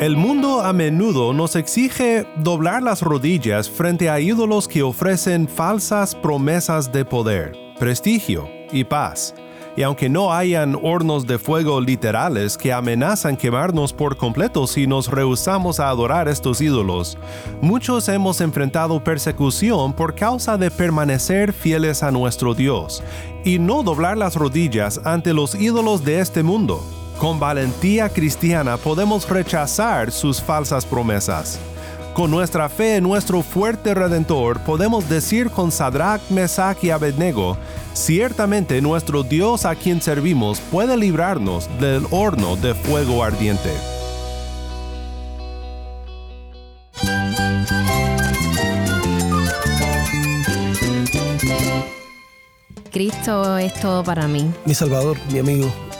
El 0.00 0.16
mundo 0.16 0.60
a 0.60 0.72
menudo 0.72 1.32
nos 1.32 1.54
exige 1.54 2.26
doblar 2.38 2.82
las 2.82 3.00
rodillas 3.00 3.70
frente 3.70 4.10
a 4.10 4.18
ídolos 4.18 4.66
que 4.66 4.82
ofrecen 4.82 5.46
falsas 5.46 6.16
promesas 6.16 6.90
de 6.92 7.04
poder, 7.04 7.56
prestigio 7.78 8.48
y 8.72 8.82
paz. 8.82 9.36
Y 9.76 9.82
aunque 9.82 10.08
no 10.08 10.32
hayan 10.32 10.76
hornos 10.82 11.28
de 11.28 11.38
fuego 11.38 11.80
literales 11.80 12.58
que 12.58 12.72
amenazan 12.72 13.36
quemarnos 13.36 13.92
por 13.92 14.16
completo 14.16 14.66
si 14.66 14.88
nos 14.88 15.08
rehusamos 15.08 15.78
a 15.78 15.88
adorar 15.88 16.26
estos 16.26 16.60
ídolos, 16.60 17.16
muchos 17.62 18.08
hemos 18.08 18.40
enfrentado 18.40 19.02
persecución 19.02 19.92
por 19.92 20.16
causa 20.16 20.58
de 20.58 20.72
permanecer 20.72 21.52
fieles 21.52 22.02
a 22.02 22.10
nuestro 22.10 22.52
Dios 22.52 23.02
y 23.44 23.60
no 23.60 23.84
doblar 23.84 24.18
las 24.18 24.34
rodillas 24.34 25.00
ante 25.04 25.32
los 25.32 25.54
ídolos 25.54 26.04
de 26.04 26.18
este 26.18 26.42
mundo. 26.42 26.84
Con 27.18 27.38
valentía 27.38 28.08
cristiana 28.08 28.76
podemos 28.76 29.28
rechazar 29.28 30.10
sus 30.10 30.42
falsas 30.42 30.84
promesas. 30.84 31.58
Con 32.12 32.30
nuestra 32.30 32.68
fe 32.68 32.96
en 32.96 33.04
nuestro 33.04 33.42
fuerte 33.42 33.94
Redentor 33.94 34.60
podemos 34.60 35.08
decir 35.08 35.50
con 35.50 35.72
Sadrach, 35.72 36.20
Mesach 36.30 36.82
y 36.82 36.90
Abednego, 36.90 37.56
ciertamente 37.92 38.80
nuestro 38.80 39.22
Dios 39.22 39.64
a 39.64 39.74
quien 39.74 40.00
servimos 40.00 40.60
puede 40.60 40.96
librarnos 40.96 41.68
del 41.80 42.06
horno 42.10 42.56
de 42.56 42.74
fuego 42.74 43.24
ardiente. 43.24 43.70
Cristo 52.92 53.58
es 53.58 53.74
todo 53.80 54.04
para 54.04 54.28
mí. 54.28 54.48
Mi 54.64 54.72
Salvador, 54.72 55.16
mi 55.32 55.40
amigo, 55.40 55.66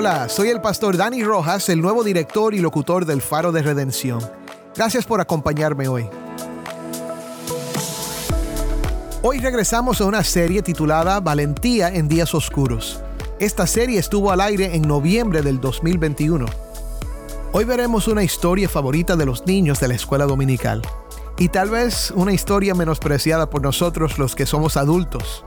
Hola, 0.00 0.30
soy 0.30 0.48
el 0.48 0.62
pastor 0.62 0.96
Dani 0.96 1.22
Rojas, 1.22 1.68
el 1.68 1.82
nuevo 1.82 2.02
director 2.02 2.54
y 2.54 2.60
locutor 2.60 3.04
del 3.04 3.20
Faro 3.20 3.52
de 3.52 3.60
Redención. 3.60 4.18
Gracias 4.74 5.04
por 5.04 5.20
acompañarme 5.20 5.88
hoy. 5.88 6.06
Hoy 9.20 9.40
regresamos 9.40 10.00
a 10.00 10.06
una 10.06 10.24
serie 10.24 10.62
titulada 10.62 11.20
Valentía 11.20 11.90
en 11.90 12.08
Días 12.08 12.34
Oscuros. 12.34 13.02
Esta 13.38 13.66
serie 13.66 13.98
estuvo 13.98 14.32
al 14.32 14.40
aire 14.40 14.74
en 14.74 14.88
noviembre 14.88 15.42
del 15.42 15.60
2021. 15.60 16.46
Hoy 17.52 17.64
veremos 17.64 18.08
una 18.08 18.22
historia 18.22 18.70
favorita 18.70 19.16
de 19.16 19.26
los 19.26 19.44
niños 19.44 19.80
de 19.80 19.88
la 19.88 19.96
escuela 19.96 20.24
dominical 20.24 20.80
y 21.36 21.50
tal 21.50 21.68
vez 21.68 22.10
una 22.12 22.32
historia 22.32 22.74
menospreciada 22.74 23.50
por 23.50 23.60
nosotros 23.60 24.18
los 24.18 24.34
que 24.34 24.46
somos 24.46 24.78
adultos. 24.78 25.44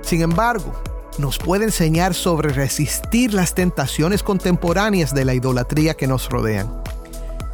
Sin 0.00 0.22
embargo, 0.22 0.72
nos 1.18 1.38
puede 1.38 1.64
enseñar 1.64 2.14
sobre 2.14 2.50
resistir 2.50 3.34
las 3.34 3.54
tentaciones 3.54 4.22
contemporáneas 4.22 5.14
de 5.14 5.24
la 5.24 5.34
idolatría 5.34 5.94
que 5.94 6.06
nos 6.06 6.28
rodean. 6.28 6.82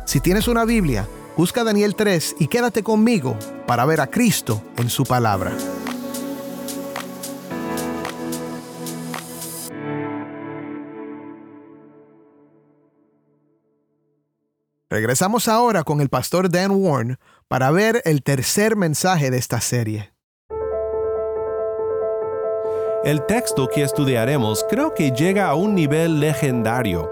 Si 0.07 0.21
tienes 0.21 0.49
una 0.49 0.65
Biblia, 0.65 1.07
busca 1.37 1.65
Daniel 1.65 1.95
3 1.95 2.37
y 2.39 2.49
quédate 2.49 2.83
conmigo 2.83 3.37
para 3.67 3.85
ver 3.85 4.01
a 4.01 4.07
Cristo 4.07 4.63
en 4.77 4.89
su 4.89 5.05
palabra. 5.05 5.53
Regresamos 14.91 15.49
ahora 15.49 15.85
con 15.85 16.01
el 16.01 16.09
pastor 16.09 16.51
Dan 16.51 16.71
Warren 16.71 17.19
para 17.47 17.71
ver 17.71 18.01
el 18.05 18.23
tercer 18.23 18.75
mensaje 18.75 19.31
de 19.31 19.37
esta 19.37 19.61
serie. 19.61 20.18
El 23.05 23.25
texto 23.27 23.69
que 23.69 23.85
estudiaremos 23.85 24.67
creo 24.69 24.93
que 24.93 25.13
llega 25.13 25.49
a 25.49 25.55
un 25.55 25.77
nivel 25.77 26.19
legendario. 26.19 27.09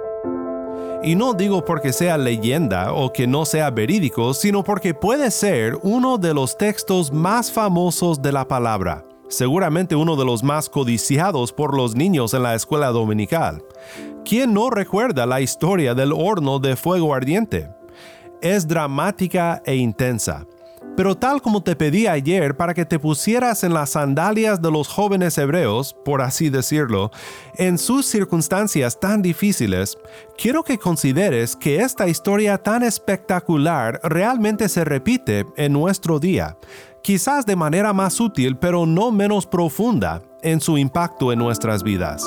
Y 1.04 1.14
no 1.14 1.32
digo 1.32 1.64
porque 1.64 1.92
sea 1.92 2.19
leyenda 2.19 2.92
o 2.92 3.12
que 3.12 3.28
no 3.28 3.44
sea 3.44 3.70
verídico, 3.70 4.34
sino 4.34 4.64
porque 4.64 4.94
puede 4.94 5.30
ser 5.30 5.78
uno 5.82 6.19
de 6.19 6.34
los 6.34 6.58
textos 6.58 7.12
más 7.12 7.52
famosos 7.52 8.20
de 8.20 8.32
la 8.32 8.48
palabra, 8.48 9.04
seguramente 9.28 9.94
uno 9.94 10.16
de 10.16 10.25
los 10.25 10.42
más 10.42 10.69
codiciados 10.69 11.52
por 11.52 11.76
los 11.76 11.94
niños 11.94 12.34
en 12.34 12.42
la 12.42 12.56
escuela 12.56 12.88
dominical. 12.88 13.62
¿Quién 14.25 14.52
no 14.52 14.70
recuerda 14.70 15.25
la 15.25 15.41
historia 15.41 15.94
del 15.94 16.12
horno 16.12 16.58
de 16.58 16.75
fuego 16.75 17.14
ardiente? 17.14 17.70
Es 18.42 18.66
dramática 18.66 19.62
e 19.64 19.76
intensa 19.76 20.46
pero 20.96 21.14
tal 21.14 21.42
como 21.42 21.62
te 21.62 21.76
pedí 21.76 22.06
ayer 22.06 22.56
para 22.56 22.74
que 22.74 22.84
te 22.86 22.98
pusieras 22.98 23.62
en 23.64 23.74
las 23.74 23.90
sandalias 23.90 24.62
de 24.62 24.70
los 24.70 24.88
jóvenes 24.88 25.36
hebreos, 25.38 25.94
por 26.04 26.22
así 26.22 26.48
decirlo, 26.48 27.10
en 27.56 27.78
sus 27.78 28.06
circunstancias 28.06 28.98
tan 28.98 29.22
difíciles, 29.22 29.98
quiero 30.38 30.64
que 30.64 30.78
consideres 30.78 31.54
que 31.54 31.80
esta 31.80 32.08
historia 32.08 32.58
tan 32.58 32.82
espectacular 32.82 34.00
realmente 34.02 34.68
se 34.68 34.84
repite 34.84 35.46
en 35.56 35.72
nuestro 35.72 36.18
día, 36.18 36.56
quizás 37.02 37.46
de 37.46 37.56
manera 37.56 37.92
más 37.92 38.18
útil 38.20 38.56
pero 38.56 38.86
no 38.86 39.12
menos 39.12 39.46
profunda 39.46 40.22
en 40.42 40.60
su 40.60 40.78
impacto 40.78 41.32
en 41.32 41.38
nuestras 41.38 41.82
vidas. 41.82 42.24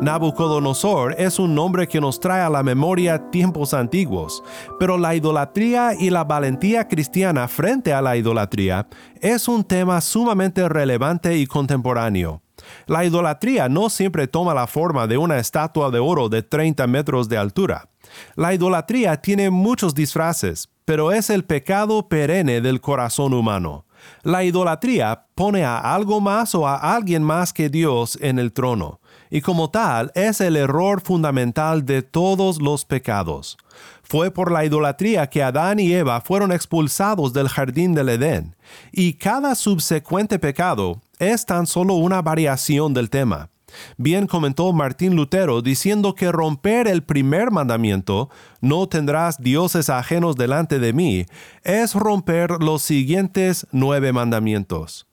Nabucodonosor 0.00 1.14
es 1.18 1.38
un 1.38 1.54
nombre 1.54 1.86
que 1.86 2.00
nos 2.00 2.18
trae 2.20 2.40
a 2.40 2.48
la 2.48 2.62
memoria 2.62 3.30
tiempos 3.30 3.74
antiguos, 3.74 4.42
pero 4.78 4.96
la 4.96 5.14
idolatría 5.14 5.92
y 5.92 6.08
la 6.08 6.24
valentía 6.24 6.88
cristiana 6.88 7.46
frente 7.48 7.92
a 7.92 8.00
la 8.00 8.16
idolatría 8.16 8.88
es 9.20 9.46
un 9.46 9.62
tema 9.62 10.00
sumamente 10.00 10.66
relevante 10.70 11.36
y 11.36 11.46
contemporáneo. 11.46 12.40
La 12.86 13.04
idolatría 13.04 13.68
no 13.68 13.90
siempre 13.90 14.26
toma 14.26 14.54
la 14.54 14.66
forma 14.66 15.06
de 15.06 15.18
una 15.18 15.38
estatua 15.38 15.90
de 15.90 15.98
oro 15.98 16.30
de 16.30 16.42
30 16.42 16.86
metros 16.86 17.28
de 17.28 17.36
altura. 17.36 17.90
La 18.36 18.54
idolatría 18.54 19.20
tiene 19.20 19.50
muchos 19.50 19.94
disfraces, 19.94 20.70
pero 20.86 21.12
es 21.12 21.28
el 21.28 21.44
pecado 21.44 22.08
perenne 22.08 22.62
del 22.62 22.80
corazón 22.80 23.34
humano. 23.34 23.84
La 24.22 24.44
idolatría 24.44 25.26
pone 25.34 25.62
a 25.62 25.78
algo 25.78 26.22
más 26.22 26.54
o 26.54 26.66
a 26.66 26.94
alguien 26.94 27.22
más 27.22 27.52
que 27.52 27.68
Dios 27.68 28.16
en 28.22 28.38
el 28.38 28.54
trono 28.54 28.99
y 29.30 29.40
como 29.40 29.70
tal 29.70 30.10
es 30.14 30.40
el 30.40 30.56
error 30.56 31.00
fundamental 31.00 31.84
de 31.86 32.02
todos 32.02 32.60
los 32.60 32.84
pecados. 32.84 33.56
Fue 34.02 34.30
por 34.30 34.50
la 34.50 34.64
idolatría 34.64 35.28
que 35.28 35.42
Adán 35.42 35.78
y 35.78 35.92
Eva 35.92 36.20
fueron 36.20 36.52
expulsados 36.52 37.32
del 37.32 37.48
jardín 37.48 37.94
del 37.94 38.08
Edén, 38.08 38.56
y 38.92 39.14
cada 39.14 39.54
subsecuente 39.54 40.38
pecado 40.38 41.00
es 41.18 41.46
tan 41.46 41.66
solo 41.66 41.94
una 41.94 42.22
variación 42.22 42.92
del 42.92 43.10
tema. 43.10 43.50
Bien 43.96 44.26
comentó 44.26 44.72
Martín 44.72 45.14
Lutero 45.14 45.62
diciendo 45.62 46.14
que 46.14 46.32
romper 46.32 46.88
el 46.88 47.02
primer 47.02 47.50
mandamiento, 47.50 48.30
no 48.60 48.88
tendrás 48.88 49.38
dioses 49.38 49.88
ajenos 49.90 50.36
delante 50.36 50.78
de 50.78 50.92
mí, 50.92 51.26
es 51.62 51.94
romper 51.94 52.62
los 52.62 52.82
siguientes 52.82 53.66
nueve 53.70 54.12
mandamientos. 54.12 55.06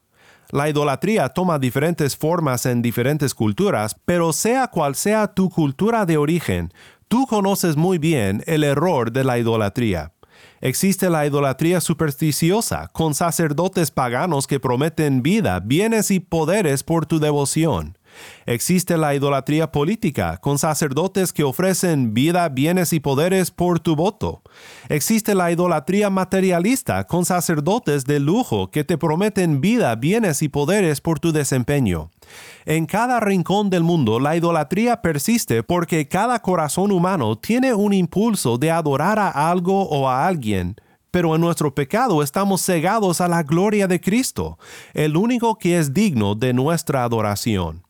La 0.50 0.70
idolatría 0.70 1.28
toma 1.28 1.58
diferentes 1.58 2.16
formas 2.16 2.64
en 2.64 2.80
diferentes 2.80 3.34
culturas, 3.34 3.94
pero 4.06 4.32
sea 4.32 4.68
cual 4.68 4.94
sea 4.94 5.26
tu 5.34 5.50
cultura 5.50 6.06
de 6.06 6.16
origen, 6.16 6.72
tú 7.06 7.26
conoces 7.26 7.76
muy 7.76 7.98
bien 7.98 8.42
el 8.46 8.64
error 8.64 9.12
de 9.12 9.24
la 9.24 9.38
idolatría. 9.38 10.12
Existe 10.62 11.10
la 11.10 11.26
idolatría 11.26 11.82
supersticiosa, 11.82 12.88
con 12.88 13.14
sacerdotes 13.14 13.90
paganos 13.90 14.46
que 14.46 14.58
prometen 14.58 15.22
vida, 15.22 15.60
bienes 15.60 16.10
y 16.10 16.18
poderes 16.18 16.82
por 16.82 17.04
tu 17.04 17.20
devoción. 17.20 17.97
Existe 18.46 18.96
la 18.96 19.14
idolatría 19.14 19.72
política, 19.72 20.38
con 20.38 20.58
sacerdotes 20.58 21.32
que 21.32 21.44
ofrecen 21.44 22.14
vida, 22.14 22.48
bienes 22.48 22.92
y 22.92 23.00
poderes 23.00 23.50
por 23.50 23.80
tu 23.80 23.96
voto. 23.96 24.42
Existe 24.88 25.34
la 25.34 25.50
idolatría 25.50 26.10
materialista, 26.10 27.04
con 27.04 27.24
sacerdotes 27.24 28.04
de 28.04 28.20
lujo 28.20 28.70
que 28.70 28.84
te 28.84 28.98
prometen 28.98 29.60
vida, 29.60 29.94
bienes 29.96 30.42
y 30.42 30.48
poderes 30.48 31.00
por 31.00 31.20
tu 31.20 31.32
desempeño. 31.32 32.10
En 32.64 32.86
cada 32.86 33.20
rincón 33.20 33.70
del 33.70 33.82
mundo 33.82 34.20
la 34.20 34.36
idolatría 34.36 35.00
persiste 35.00 35.62
porque 35.62 36.08
cada 36.08 36.40
corazón 36.40 36.92
humano 36.92 37.36
tiene 37.36 37.74
un 37.74 37.92
impulso 37.92 38.58
de 38.58 38.70
adorar 38.70 39.18
a 39.18 39.50
algo 39.50 39.88
o 39.88 40.08
a 40.08 40.26
alguien 40.26 40.76
pero 41.10 41.34
en 41.34 41.40
nuestro 41.40 41.74
pecado 41.74 42.22
estamos 42.22 42.62
cegados 42.62 43.20
a 43.20 43.28
la 43.28 43.42
gloria 43.42 43.86
de 43.86 44.00
Cristo, 44.00 44.58
el 44.94 45.16
único 45.16 45.56
que 45.58 45.78
es 45.78 45.94
digno 45.94 46.34
de 46.34 46.52
nuestra 46.52 47.02
adoración. 47.02 47.82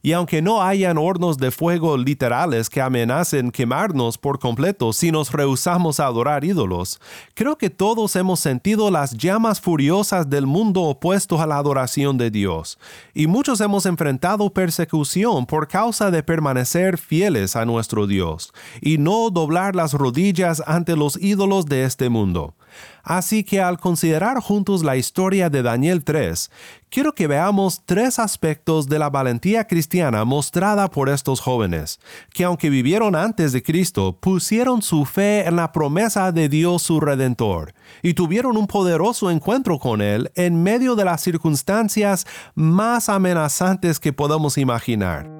Y 0.00 0.12
aunque 0.12 0.40
no 0.42 0.62
hayan 0.62 0.96
hornos 0.96 1.38
de 1.38 1.50
fuego 1.50 1.96
literales 1.96 2.70
que 2.70 2.80
amenacen 2.80 3.50
quemarnos 3.50 4.16
por 4.16 4.38
completo 4.38 4.92
si 4.92 5.10
nos 5.10 5.32
rehusamos 5.32 5.98
a 5.98 6.06
adorar 6.06 6.44
ídolos, 6.44 7.00
creo 7.34 7.58
que 7.58 7.68
todos 7.68 8.14
hemos 8.14 8.38
sentido 8.38 8.92
las 8.92 9.16
llamas 9.16 9.60
furiosas 9.60 10.30
del 10.30 10.46
mundo 10.46 10.82
opuesto 10.82 11.40
a 11.40 11.46
la 11.46 11.56
adoración 11.56 12.16
de 12.16 12.30
Dios, 12.30 12.78
y 13.12 13.26
muchos 13.26 13.60
hemos 13.60 13.86
enfrentado 13.86 14.50
persecución 14.50 15.46
por 15.46 15.66
causa 15.66 16.12
de 16.12 16.22
permanecer 16.22 16.96
fieles 16.96 17.56
a 17.56 17.64
nuestro 17.64 18.06
Dios, 18.06 18.52
y 18.80 18.98
no 18.98 19.30
doblar 19.30 19.74
las 19.74 19.94
rodillas 19.94 20.62
ante 20.66 20.94
los 20.94 21.20
ídolos 21.20 21.66
de 21.66 21.82
este 21.82 22.08
mundo. 22.08 22.54
Así 23.02 23.42
que 23.42 23.60
al 23.60 23.78
considerar 23.78 24.38
juntos 24.40 24.82
la 24.84 24.96
historia 24.96 25.48
de 25.48 25.62
Daniel 25.62 26.04
3, 26.04 26.50
quiero 26.90 27.14
que 27.14 27.26
veamos 27.26 27.82
tres 27.86 28.18
aspectos 28.18 28.86
de 28.86 28.98
la 28.98 29.08
valentía 29.08 29.66
cristiana 29.66 30.24
mostrada 30.24 30.90
por 30.90 31.08
estos 31.08 31.40
jóvenes, 31.40 32.00
que 32.34 32.44
aunque 32.44 32.68
vivieron 32.68 33.16
antes 33.16 33.52
de 33.52 33.62
Cristo, 33.62 34.18
pusieron 34.20 34.82
su 34.82 35.04
fe 35.06 35.46
en 35.46 35.56
la 35.56 35.72
promesa 35.72 36.32
de 36.32 36.48
Dios 36.48 36.82
su 36.82 37.00
Redentor, 37.00 37.74
y 38.02 38.14
tuvieron 38.14 38.56
un 38.56 38.66
poderoso 38.66 39.30
encuentro 39.30 39.78
con 39.78 40.02
Él 40.02 40.30
en 40.34 40.62
medio 40.62 40.94
de 40.94 41.06
las 41.06 41.22
circunstancias 41.22 42.26
más 42.54 43.08
amenazantes 43.08 44.00
que 44.00 44.12
podamos 44.12 44.58
imaginar. 44.58 45.30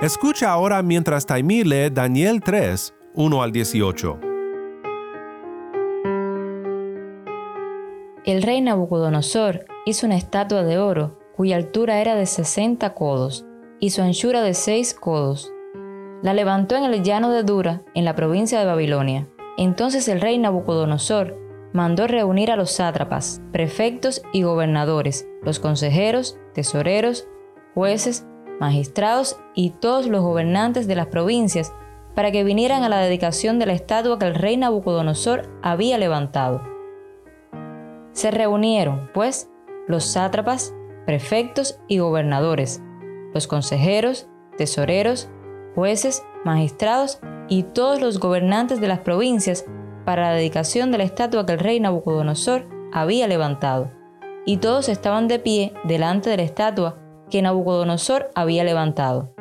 Escucha 0.00 0.50
ahora 0.50 0.82
mientras 0.82 1.26
Taimí 1.26 1.64
lee 1.64 1.90
Daniel 1.90 2.40
3, 2.42 2.94
1 3.14 3.42
al 3.42 3.52
18. 3.52 4.35
El 8.26 8.42
rey 8.42 8.60
Nabucodonosor 8.60 9.66
hizo 9.84 10.04
una 10.04 10.16
estatua 10.16 10.64
de 10.64 10.78
oro 10.78 11.16
cuya 11.36 11.54
altura 11.54 12.00
era 12.00 12.16
de 12.16 12.26
60 12.26 12.92
codos 12.92 13.46
y 13.78 13.90
su 13.90 14.02
anchura 14.02 14.42
de 14.42 14.52
6 14.52 14.94
codos. 14.94 15.52
La 16.22 16.34
levantó 16.34 16.74
en 16.74 16.82
el 16.82 17.04
llano 17.04 17.30
de 17.30 17.44
Dura, 17.44 17.82
en 17.94 18.04
la 18.04 18.16
provincia 18.16 18.58
de 18.58 18.66
Babilonia. 18.66 19.28
Entonces 19.56 20.08
el 20.08 20.20
rey 20.20 20.38
Nabucodonosor 20.38 21.38
mandó 21.72 22.08
reunir 22.08 22.50
a 22.50 22.56
los 22.56 22.72
sátrapas, 22.72 23.40
prefectos 23.52 24.22
y 24.32 24.42
gobernadores, 24.42 25.28
los 25.44 25.60
consejeros, 25.60 26.36
tesoreros, 26.52 27.28
jueces, 27.74 28.26
magistrados 28.58 29.38
y 29.54 29.70
todos 29.70 30.08
los 30.08 30.22
gobernantes 30.22 30.88
de 30.88 30.96
las 30.96 31.06
provincias 31.06 31.72
para 32.16 32.32
que 32.32 32.42
vinieran 32.42 32.82
a 32.82 32.88
la 32.88 32.98
dedicación 32.98 33.60
de 33.60 33.66
la 33.66 33.74
estatua 33.74 34.18
que 34.18 34.26
el 34.26 34.34
rey 34.34 34.56
Nabucodonosor 34.56 35.48
había 35.62 35.96
levantado. 35.96 36.75
Se 38.16 38.30
reunieron, 38.30 39.10
pues, 39.12 39.50
los 39.86 40.04
sátrapas, 40.04 40.74
prefectos 41.04 41.78
y 41.86 41.98
gobernadores, 41.98 42.82
los 43.34 43.46
consejeros, 43.46 44.26
tesoreros, 44.56 45.28
jueces, 45.74 46.24
magistrados 46.42 47.20
y 47.50 47.64
todos 47.64 48.00
los 48.00 48.18
gobernantes 48.18 48.80
de 48.80 48.88
las 48.88 49.00
provincias 49.00 49.66
para 50.06 50.22
la 50.22 50.32
dedicación 50.32 50.90
de 50.90 50.96
la 50.96 51.04
estatua 51.04 51.44
que 51.44 51.52
el 51.52 51.58
rey 51.58 51.78
Nabucodonosor 51.78 52.66
había 52.90 53.28
levantado. 53.28 53.92
Y 54.46 54.56
todos 54.56 54.88
estaban 54.88 55.28
de 55.28 55.38
pie 55.38 55.74
delante 55.84 56.30
de 56.30 56.38
la 56.38 56.44
estatua 56.44 56.98
que 57.28 57.42
Nabucodonosor 57.42 58.30
había 58.34 58.64
levantado. 58.64 59.34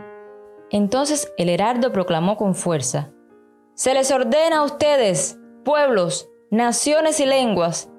Entonces 0.70 1.32
el 1.38 1.48
heraldo 1.48 1.94
proclamó 1.94 2.36
con 2.36 2.54
fuerza, 2.54 3.14
Se 3.74 3.94
les 3.94 4.12
ordena 4.12 4.58
a 4.58 4.64
ustedes, 4.64 5.40
pueblos, 5.64 6.30
naciones 6.52 7.22
y 7.22 7.26
lenguas, 7.26 7.90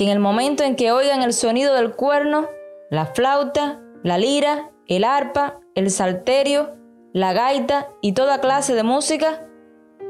que 0.00 0.04
en 0.04 0.12
el 0.12 0.18
momento 0.18 0.64
en 0.64 0.76
que 0.76 0.92
oigan 0.92 1.22
el 1.22 1.34
sonido 1.34 1.74
del 1.74 1.92
cuerno, 1.92 2.48
la 2.88 3.04
flauta, 3.04 3.82
la 4.02 4.16
lira, 4.16 4.70
el 4.86 5.04
arpa, 5.04 5.60
el 5.74 5.90
salterio, 5.90 6.74
la 7.12 7.34
gaita 7.34 7.88
y 8.00 8.12
toda 8.12 8.40
clase 8.40 8.74
de 8.74 8.82
música, 8.82 9.46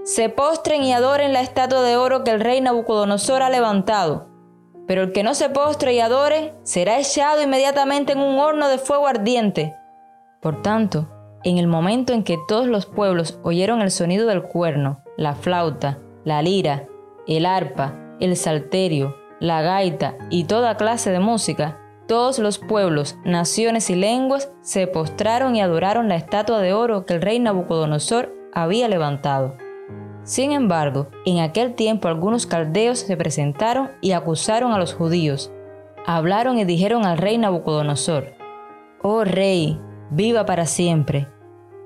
se 0.05 0.29
postren 0.29 0.85
y 0.85 0.93
adoren 0.93 1.33
la 1.33 1.41
estatua 1.41 1.83
de 1.83 1.97
oro 1.97 2.23
que 2.23 2.31
el 2.31 2.39
rey 2.39 2.61
Nabucodonosor 2.61 3.43
ha 3.43 3.51
levantado. 3.51 4.29
Pero 4.87 5.03
el 5.03 5.13
que 5.13 5.25
no 5.25 5.35
se 5.35 5.49
postre 5.49 5.93
y 5.93 5.99
adore 5.99 6.55
será 6.63 7.01
echado 7.01 7.43
inmediatamente 7.43 8.13
en 8.13 8.21
un 8.21 8.39
horno 8.39 8.69
de 8.69 8.79
fuego 8.79 9.09
ardiente. 9.09 9.75
Por 10.41 10.63
tanto, 10.63 11.09
en 11.43 11.59
el 11.59 11.67
momento 11.67 12.13
en 12.13 12.23
que 12.23 12.39
todos 12.47 12.69
los 12.69 12.87
pueblos 12.87 13.41
oyeron 13.43 13.83
el 13.83 13.91
sonido 13.91 14.29
del 14.29 14.45
cuerno, 14.45 15.03
la 15.17 15.35
flauta, 15.35 15.99
la 16.23 16.43
lira, 16.43 16.87
el 17.27 17.45
arpa, 17.45 17.97
el 18.21 18.37
salterio, 18.37 19.17
la 19.41 19.63
gaita 19.63 20.17
y 20.29 20.45
toda 20.45 20.77
clase 20.77 21.11
de 21.11 21.19
música, 21.19 21.79
todos 22.07 22.39
los 22.39 22.59
pueblos, 22.59 23.17
naciones 23.25 23.89
y 23.89 23.95
lenguas 23.95 24.53
se 24.61 24.87
postraron 24.87 25.57
y 25.57 25.61
adoraron 25.61 26.09
la 26.09 26.17
estatua 26.17 26.61
de 26.61 26.73
oro 26.73 27.07
que 27.07 27.15
el 27.15 27.23
rey 27.23 27.39
Nabucodonosor 27.39 28.35
había 28.53 28.89
levantado. 28.89 29.57
Sin 30.25 30.53
embargo, 30.53 31.09
en 31.25 31.39
aquel 31.39 31.75
tiempo 31.75 32.09
algunos 32.09 32.47
caldeos 32.47 32.99
se 32.99 33.17
presentaron 33.17 33.91
y 34.01 34.13
acusaron 34.13 34.73
a 34.73 34.79
los 34.79 34.93
judíos. 34.93 35.51
Hablaron 36.07 36.59
y 36.59 36.65
dijeron 36.65 37.07
al 37.07 37.17
rey 37.17 37.39
Nabucodonosor, 37.39 38.35
Oh 39.03 39.25
rey, 39.25 39.81
viva 40.11 40.45
para 40.45 40.67
siempre. 40.67 41.29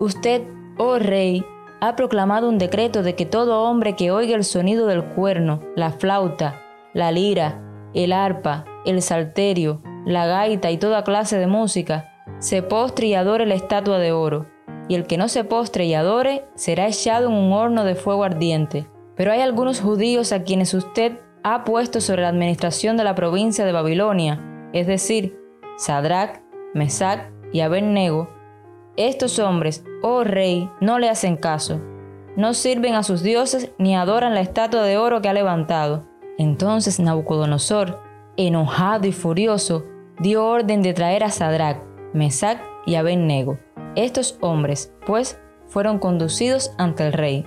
Usted, 0.01 0.43
oh 0.79 0.99
rey, 0.99 1.45
ha 1.81 1.97
proclamado 1.97 2.49
un 2.49 2.59
decreto 2.59 3.03
de 3.03 3.15
que 3.15 3.27
todo 3.27 3.63
hombre 3.63 3.95
que 3.95 4.11
oiga 4.11 4.35
el 4.35 4.45
sonido 4.45 4.87
del 4.87 5.05
cuerno, 5.05 5.61
la 5.77 5.91
flauta, 5.91 6.64
la 6.95 7.13
lira, 7.13 7.61
el 7.93 8.13
arpa, 8.13 8.65
el 8.87 9.03
salterio, 9.03 9.83
la 10.07 10.27
gaita 10.27 10.71
y 10.71 10.79
toda 10.79 11.05
clase 11.05 11.39
de 11.39 11.47
música, 11.47 12.11
se 12.39 12.63
postre 12.63 13.09
y 13.09 13.15
adore 13.15 13.47
la 13.47 13.55
estatua 13.55 13.99
de 13.99 14.13
oro, 14.13 14.47
y 14.89 14.95
el 14.95 15.07
que 15.07 15.19
no 15.19 15.29
se 15.29 15.45
postre 15.45 15.85
y 15.85 15.95
adore 15.95 16.47
será 16.55 16.87
echado 16.87 17.29
en 17.29 17.35
un 17.35 17.53
horno 17.53 17.85
de 17.85 17.95
fuego 17.95 18.25
ardiente. 18.25 18.87
Pero 19.17 19.33
hay 19.33 19.41
algunos 19.41 19.81
judíos 19.81 20.33
a 20.33 20.43
quienes 20.43 20.75
usted 20.75 21.21
ha 21.43 21.65
puesto 21.65 22.01
sobre 22.01 22.23
la 22.23 22.29
administración 22.29 22.97
de 22.97 23.05
la 23.05 23.15
provincia 23.15 23.65
de 23.65 23.73
Babilonia, 23.73 24.41
es 24.73 24.87
decir, 24.87 25.39
Sadrach, 25.77 26.41
Mesach 26.75 27.31
y 27.53 27.61
Abednego. 27.61 28.31
Estos 28.97 29.39
hombres, 29.39 29.85
oh 30.03 30.25
rey, 30.25 30.71
no 30.81 30.99
le 30.99 31.09
hacen 31.09 31.37
caso, 31.37 31.81
no 32.37 32.55
sirven 32.55 32.95
a 32.95 33.03
sus 33.03 33.23
dioses 33.23 33.73
ni 33.79 33.95
adoran 33.95 34.35
la 34.35 34.41
estatua 34.41 34.83
de 34.83 34.99
oro 34.99 35.23
que 35.23 35.29
ha 35.29 35.33
levantado. 35.33 36.05
Entonces 36.39 36.99
Nabucodonosor, 36.99 38.01
enojado 38.37 39.07
y 39.07 39.13
furioso, 39.13 39.85
dio 40.19 40.47
orden 40.47 40.83
de 40.83 40.93
traer 40.93 41.23
a 41.23 41.31
Sadrach, 41.31 41.79
Mesach 42.13 42.59
y 42.87 42.97
Abednego. 42.97 43.59
Estos 43.95 44.37
hombres, 44.41 44.93
pues, 45.07 45.41
fueron 45.69 45.99
conducidos 45.99 46.73
ante 46.79 47.07
el 47.07 47.13
rey. 47.13 47.45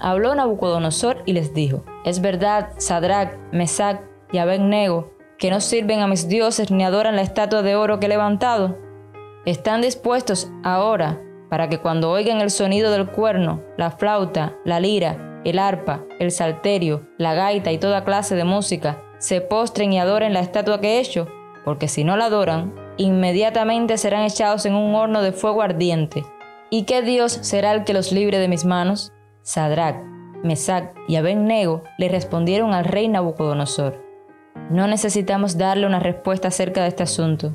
Habló 0.00 0.34
Nabucodonosor 0.34 1.22
y 1.26 1.32
les 1.32 1.54
dijo: 1.54 1.84
Es 2.04 2.20
verdad, 2.20 2.70
Sadrach, 2.78 3.38
Mesach 3.52 4.00
y 4.32 4.38
Abednego, 4.38 5.12
que 5.38 5.50
no 5.50 5.60
sirven 5.60 6.00
a 6.00 6.08
mis 6.08 6.28
dioses 6.28 6.70
ni 6.70 6.84
adoran 6.84 7.16
la 7.16 7.22
estatua 7.22 7.62
de 7.62 7.76
oro 7.76 8.00
que 8.00 8.06
he 8.06 8.08
levantado. 8.08 8.76
Están 9.44 9.82
dispuestos 9.82 10.50
ahora 10.64 11.20
para 11.48 11.68
que 11.68 11.78
cuando 11.78 12.10
oigan 12.10 12.40
el 12.40 12.50
sonido 12.50 12.90
del 12.90 13.08
cuerno, 13.08 13.62
la 13.76 13.92
flauta, 13.92 14.56
la 14.64 14.80
lira 14.80 15.33
el 15.44 15.58
arpa, 15.58 16.04
el 16.18 16.30
salterio, 16.30 17.06
la 17.18 17.34
gaita 17.34 17.72
y 17.72 17.78
toda 17.78 18.04
clase 18.04 18.34
de 18.34 18.44
música, 18.44 19.02
se 19.18 19.40
postren 19.40 19.92
y 19.92 19.98
adoren 19.98 20.32
la 20.32 20.40
estatua 20.40 20.80
que 20.80 20.96
he 20.96 21.00
hecho, 21.00 21.28
porque 21.64 21.88
si 21.88 22.04
no 22.04 22.16
la 22.16 22.26
adoran, 22.26 22.74
inmediatamente 22.96 23.96
serán 23.98 24.22
echados 24.22 24.66
en 24.66 24.74
un 24.74 24.94
horno 24.94 25.22
de 25.22 25.32
fuego 25.32 25.62
ardiente. 25.62 26.24
¿Y 26.70 26.84
qué 26.84 27.02
Dios 27.02 27.32
será 27.42 27.72
el 27.72 27.84
que 27.84 27.94
los 27.94 28.12
libre 28.12 28.38
de 28.38 28.48
mis 28.48 28.64
manos? 28.64 29.12
Sadrach, 29.42 29.96
Mesach 30.42 30.92
y 31.08 31.16
Abednego 31.16 31.82
le 31.98 32.08
respondieron 32.08 32.74
al 32.74 32.84
rey 32.84 33.08
Nabucodonosor. 33.08 34.02
No 34.70 34.86
necesitamos 34.86 35.58
darle 35.58 35.86
una 35.86 36.00
respuesta 36.00 36.48
acerca 36.48 36.82
de 36.82 36.88
este 36.88 37.02
asunto. 37.02 37.54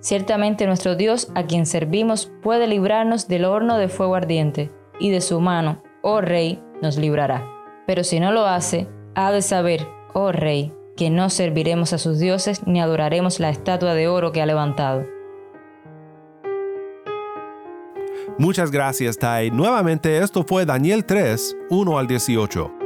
Ciertamente 0.00 0.66
nuestro 0.66 0.94
Dios 0.94 1.30
a 1.34 1.44
quien 1.44 1.66
servimos 1.66 2.32
puede 2.42 2.66
librarnos 2.66 3.28
del 3.28 3.44
horno 3.44 3.76
de 3.76 3.88
fuego 3.88 4.14
ardiente, 4.14 4.70
y 5.00 5.10
de 5.10 5.20
su 5.20 5.40
mano, 5.40 5.82
oh 6.02 6.20
rey, 6.20 6.62
nos 6.82 6.96
librará. 6.96 7.46
Pero 7.86 8.04
si 8.04 8.20
no 8.20 8.32
lo 8.32 8.46
hace, 8.46 8.88
ha 9.14 9.32
de 9.32 9.42
saber, 9.42 9.86
oh 10.14 10.32
rey, 10.32 10.72
que 10.96 11.10
no 11.10 11.30
serviremos 11.30 11.92
a 11.92 11.98
sus 11.98 12.18
dioses 12.18 12.66
ni 12.66 12.80
adoraremos 12.80 13.40
la 13.40 13.50
estatua 13.50 13.94
de 13.94 14.08
oro 14.08 14.32
que 14.32 14.42
ha 14.42 14.46
levantado. 14.46 15.06
Muchas 18.38 18.70
gracias, 18.70 19.18
Tai. 19.18 19.50
Nuevamente, 19.50 20.18
esto 20.18 20.44
fue 20.44 20.64
Daniel 20.64 21.04
3, 21.04 21.56
1 21.68 21.98
al 21.98 22.06
18. 22.06 22.79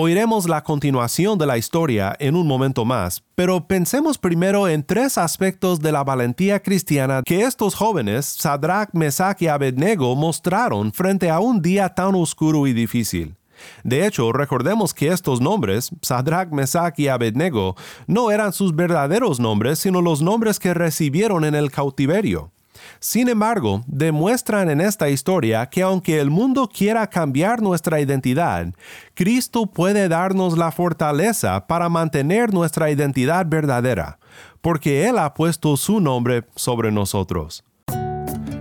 Oiremos 0.00 0.48
la 0.48 0.62
continuación 0.62 1.38
de 1.38 1.46
la 1.46 1.58
historia 1.58 2.14
en 2.20 2.36
un 2.36 2.46
momento 2.46 2.84
más, 2.84 3.24
pero 3.34 3.66
pensemos 3.66 4.16
primero 4.16 4.68
en 4.68 4.84
tres 4.84 5.18
aspectos 5.18 5.80
de 5.80 5.90
la 5.90 6.04
valentía 6.04 6.62
cristiana 6.62 7.22
que 7.24 7.42
estos 7.42 7.74
jóvenes, 7.74 8.24
Sadrach, 8.24 8.90
Mesach 8.92 9.42
y 9.42 9.48
Abednego, 9.48 10.14
mostraron 10.14 10.92
frente 10.92 11.30
a 11.30 11.40
un 11.40 11.60
día 11.62 11.88
tan 11.88 12.14
oscuro 12.14 12.68
y 12.68 12.74
difícil. 12.74 13.34
De 13.82 14.06
hecho, 14.06 14.32
recordemos 14.32 14.94
que 14.94 15.08
estos 15.08 15.40
nombres, 15.40 15.90
Sadrach, 16.00 16.52
Mesach 16.52 16.96
y 16.96 17.08
Abednego, 17.08 17.74
no 18.06 18.30
eran 18.30 18.52
sus 18.52 18.76
verdaderos 18.76 19.40
nombres, 19.40 19.80
sino 19.80 20.00
los 20.00 20.22
nombres 20.22 20.60
que 20.60 20.74
recibieron 20.74 21.44
en 21.44 21.56
el 21.56 21.72
cautiverio. 21.72 22.52
Sin 23.00 23.28
embargo, 23.28 23.82
demuestran 23.86 24.70
en 24.70 24.80
esta 24.80 25.08
historia 25.08 25.66
que 25.66 25.82
aunque 25.82 26.18
el 26.20 26.30
mundo 26.30 26.68
quiera 26.68 27.06
cambiar 27.06 27.62
nuestra 27.62 28.00
identidad, 28.00 28.74
Cristo 29.14 29.66
puede 29.66 30.08
darnos 30.08 30.58
la 30.58 30.72
fortaleza 30.72 31.66
para 31.68 31.88
mantener 31.88 32.52
nuestra 32.52 32.90
identidad 32.90 33.46
verdadera, 33.46 34.18
porque 34.60 35.06
Él 35.08 35.18
ha 35.18 35.32
puesto 35.32 35.76
su 35.76 36.00
nombre 36.00 36.44
sobre 36.56 36.90
nosotros. 36.90 37.64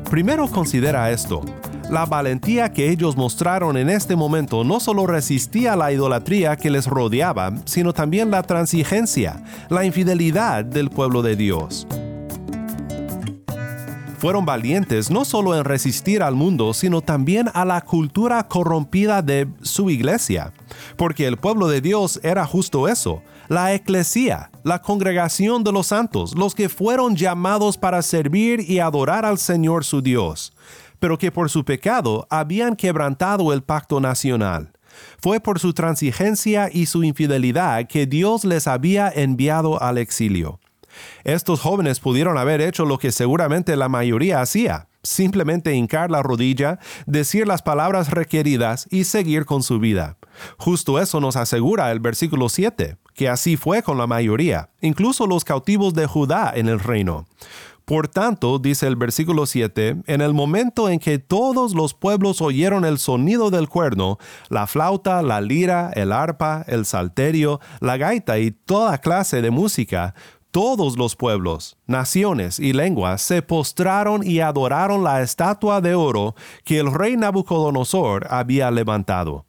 Primero 0.10 0.48
considera 0.48 1.10
esto. 1.10 1.42
La 1.90 2.06
valentía 2.06 2.72
que 2.74 2.92
ellos 2.92 3.16
mostraron 3.16 3.76
en 3.78 3.90
este 3.90 4.16
momento 4.16 4.64
no 4.64 4.80
solo 4.80 5.08
resistía 5.08 5.76
la 5.76 5.92
idolatría 5.92 6.58
que 6.58 6.70
les 6.70 6.86
rodeaba, 6.86 7.54
sino 7.66 7.94
también 7.94 8.30
la 8.30 8.44
transigencia, 8.44 9.42
la 9.70 9.86
infidelidad 9.86 10.66
del 10.66 10.90
pueblo 10.90 11.22
de 11.22 11.36
Dios 11.38 11.88
fueron 14.18 14.46
valientes 14.46 15.10
no 15.12 15.26
solo 15.26 15.56
en 15.56 15.64
resistir 15.64 16.24
al 16.24 16.36
mundo, 16.36 16.74
sino 16.74 17.02
también 17.02 17.50
a 17.54 17.66
la 17.66 17.82
cultura 17.82 18.48
corrompida 18.48 19.22
de 19.22 19.48
su 19.62 19.90
iglesia, 19.90 20.54
porque 20.96 21.28
el 21.28 21.38
pueblo 21.38 21.68
de 21.68 21.82
Dios 21.82 22.20
era 22.24 22.46
justo 22.46 22.88
eso, 22.88 23.22
la 23.48 23.74
eclesía, 23.74 24.52
la 24.64 24.82
congregación 24.82 25.64
de 25.64 25.72
los 25.72 25.88
santos, 25.88 26.36
los 26.36 26.56
que 26.56 26.70
fueron 26.70 27.16
llamados 27.16 27.78
para 27.78 28.02
servir 28.02 28.60
y 28.60 28.80
adorar 28.80 29.26
al 29.26 29.38
Señor 29.38 29.86
su 29.86 30.02
Dios, 30.02 30.54
pero 31.00 31.18
que 31.18 31.32
por 31.32 31.50
su 31.50 31.64
pecado 31.64 32.28
habían 32.30 32.76
quebrantado 32.76 33.54
el 33.54 33.64
pacto 33.64 34.00
nacional. 34.00 34.72
Fue 35.20 35.40
por 35.40 35.60
su 35.60 35.74
transigencia 35.74 36.70
y 36.74 36.88
su 36.88 37.04
infidelidad 37.04 37.88
que 37.88 38.08
Dios 38.08 38.44
les 38.46 38.68
había 38.68 39.10
enviado 39.10 39.82
al 39.82 40.00
exilio. 40.00 40.60
Estos 41.24 41.60
jóvenes 41.60 42.00
pudieron 42.00 42.38
haber 42.38 42.62
hecho 42.62 42.86
lo 42.86 42.98
que 42.98 43.12
seguramente 43.12 43.76
la 43.76 43.90
mayoría 43.90 44.42
hacía, 44.42 44.88
simplemente 45.04 45.74
hincar 45.74 46.12
la 46.12 46.22
rodilla, 46.22 46.80
decir 47.06 47.48
las 47.48 47.62
palabras 47.62 48.12
requeridas 48.12 48.88
y 48.92 49.06
seguir 49.06 49.46
con 49.46 49.64
su 49.64 49.80
vida. 49.80 50.18
Justo 50.58 51.00
eso 51.00 51.20
nos 51.20 51.36
asegura 51.36 51.92
el 51.92 52.00
versículo 52.00 52.50
7, 52.50 52.98
que 53.14 53.30
así 53.30 53.58
fue 53.58 53.82
con 53.84 53.98
la 53.98 54.08
mayoría, 54.08 54.70
incluso 54.82 55.28
los 55.28 55.44
cautivos 55.44 55.94
de 55.94 56.06
Judá 56.06 56.52
en 56.56 56.70
el 56.70 56.80
reino. 56.80 57.26
Por 57.88 58.10
tanto, 58.10 58.60
dice 58.60 58.86
el 58.86 58.98
versículo 58.98 59.46
7, 59.46 60.02
en 60.08 60.20
el 60.20 60.34
momento 60.34 60.90
en 60.90 61.00
que 61.00 61.20
todos 61.20 61.74
los 61.74 61.94
pueblos 61.94 62.42
oyeron 62.42 62.84
el 62.84 62.98
sonido 62.98 63.50
del 63.50 63.70
cuerno, 63.70 64.18
la 64.50 64.68
flauta, 64.68 65.22
la 65.22 65.40
lira, 65.40 65.94
el 65.96 66.12
arpa, 66.12 66.66
el 66.68 66.86
salterio, 66.86 67.62
la 67.80 67.96
gaita 67.96 68.40
y 68.40 68.52
toda 68.52 68.98
clase 68.98 69.42
de 69.42 69.52
música, 69.52 70.16
todos 70.58 70.98
los 70.98 71.16
pueblos, 71.16 71.78
naciones 71.86 72.58
y 72.58 72.74
lenguas 72.74 73.22
se 73.22 73.44
postraron 73.44 74.26
y 74.26 74.40
adoraron 74.40 75.04
la 75.04 75.22
estatua 75.22 75.82
de 75.82 75.94
oro 75.94 76.34
que 76.64 76.80
el 76.80 76.92
rey 76.92 77.16
Nabucodonosor 77.16 78.26
había 78.32 78.72
levantado. 78.72 79.46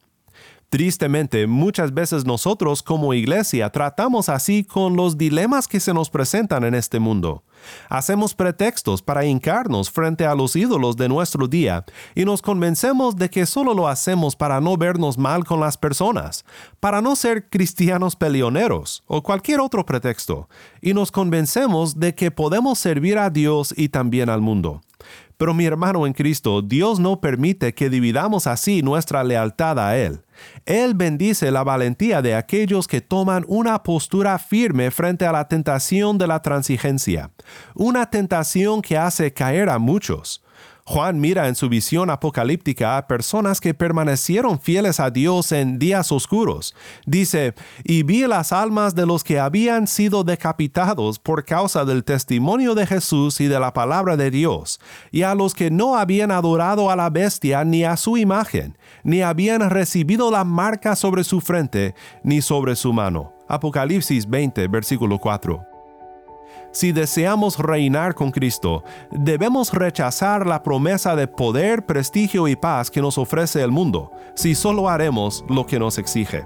Tristemente, 0.70 1.46
muchas 1.46 1.94
veces 1.94 2.26
nosotros 2.26 2.82
como 2.82 3.14
iglesia 3.14 3.70
tratamos 3.70 4.28
así 4.28 4.64
con 4.64 4.96
los 4.96 5.16
dilemas 5.16 5.66
que 5.66 5.80
se 5.80 5.94
nos 5.94 6.10
presentan 6.10 6.62
en 6.62 6.74
este 6.74 6.98
mundo. 6.98 7.42
Hacemos 7.88 8.34
pretextos 8.34 9.00
para 9.00 9.24
hincarnos 9.24 9.90
frente 9.90 10.26
a 10.26 10.34
los 10.34 10.54
ídolos 10.56 10.98
de 10.98 11.08
nuestro 11.08 11.48
día 11.48 11.86
y 12.14 12.26
nos 12.26 12.42
convencemos 12.42 13.16
de 13.16 13.30
que 13.30 13.46
solo 13.46 13.72
lo 13.72 13.88
hacemos 13.88 14.36
para 14.36 14.60
no 14.60 14.76
vernos 14.76 15.16
mal 15.16 15.42
con 15.46 15.58
las 15.58 15.78
personas, 15.78 16.44
para 16.80 17.00
no 17.00 17.16
ser 17.16 17.48
cristianos 17.48 18.14
peleoneros 18.14 19.02
o 19.06 19.22
cualquier 19.22 19.60
otro 19.60 19.86
pretexto, 19.86 20.50
y 20.82 20.92
nos 20.92 21.10
convencemos 21.10 21.98
de 21.98 22.14
que 22.14 22.30
podemos 22.30 22.78
servir 22.78 23.16
a 23.16 23.30
Dios 23.30 23.72
y 23.74 23.88
también 23.88 24.28
al 24.28 24.42
mundo. 24.42 24.82
Pero 25.38 25.54
mi 25.54 25.64
hermano 25.64 26.06
en 26.06 26.12
Cristo, 26.12 26.60
Dios 26.60 26.98
no 26.98 27.20
permite 27.20 27.72
que 27.72 27.88
dividamos 27.88 28.46
así 28.46 28.82
nuestra 28.82 29.24
lealtad 29.24 29.78
a 29.78 29.96
Él. 29.96 30.20
Él 30.66 30.94
bendice 30.94 31.50
la 31.50 31.64
valentía 31.64 32.22
de 32.22 32.34
aquellos 32.34 32.86
que 32.86 33.00
toman 33.00 33.44
una 33.48 33.82
postura 33.82 34.38
firme 34.38 34.90
frente 34.90 35.26
a 35.26 35.32
la 35.32 35.48
tentación 35.48 36.18
de 36.18 36.26
la 36.26 36.42
transigencia, 36.42 37.30
una 37.74 38.10
tentación 38.10 38.82
que 38.82 38.96
hace 38.96 39.32
caer 39.32 39.68
a 39.68 39.78
muchos. 39.78 40.42
Juan 40.88 41.20
mira 41.20 41.48
en 41.48 41.54
su 41.54 41.68
visión 41.68 42.08
apocalíptica 42.08 42.96
a 42.96 43.06
personas 43.06 43.60
que 43.60 43.74
permanecieron 43.74 44.58
fieles 44.58 45.00
a 45.00 45.10
Dios 45.10 45.52
en 45.52 45.78
días 45.78 46.10
oscuros. 46.12 46.74
Dice, 47.04 47.52
y 47.84 48.04
vi 48.04 48.26
las 48.26 48.54
almas 48.54 48.94
de 48.94 49.04
los 49.04 49.22
que 49.22 49.38
habían 49.38 49.86
sido 49.86 50.24
decapitados 50.24 51.18
por 51.18 51.44
causa 51.44 51.84
del 51.84 52.04
testimonio 52.04 52.74
de 52.74 52.86
Jesús 52.86 53.38
y 53.42 53.48
de 53.48 53.60
la 53.60 53.74
palabra 53.74 54.16
de 54.16 54.30
Dios, 54.30 54.80
y 55.12 55.24
a 55.24 55.34
los 55.34 55.52
que 55.52 55.70
no 55.70 55.94
habían 55.94 56.30
adorado 56.30 56.90
a 56.90 56.96
la 56.96 57.10
bestia 57.10 57.64
ni 57.64 57.84
a 57.84 57.98
su 57.98 58.16
imagen, 58.16 58.78
ni 59.04 59.20
habían 59.20 59.68
recibido 59.68 60.30
la 60.30 60.44
marca 60.44 60.96
sobre 60.96 61.22
su 61.22 61.42
frente 61.42 61.94
ni 62.24 62.40
sobre 62.40 62.74
su 62.76 62.94
mano. 62.94 63.34
Apocalipsis 63.46 64.26
20, 64.26 64.66
versículo 64.68 65.18
4. 65.18 65.67
Si 66.70 66.92
deseamos 66.92 67.58
reinar 67.58 68.14
con 68.14 68.30
Cristo, 68.30 68.84
debemos 69.10 69.72
rechazar 69.72 70.46
la 70.46 70.62
promesa 70.62 71.16
de 71.16 71.26
poder, 71.26 71.86
prestigio 71.86 72.46
y 72.46 72.56
paz 72.56 72.90
que 72.90 73.00
nos 73.00 73.16
ofrece 73.16 73.62
el 73.62 73.70
mundo, 73.70 74.12
si 74.34 74.54
solo 74.54 74.88
haremos 74.88 75.44
lo 75.48 75.66
que 75.66 75.78
nos 75.78 75.98
exige. 75.98 76.44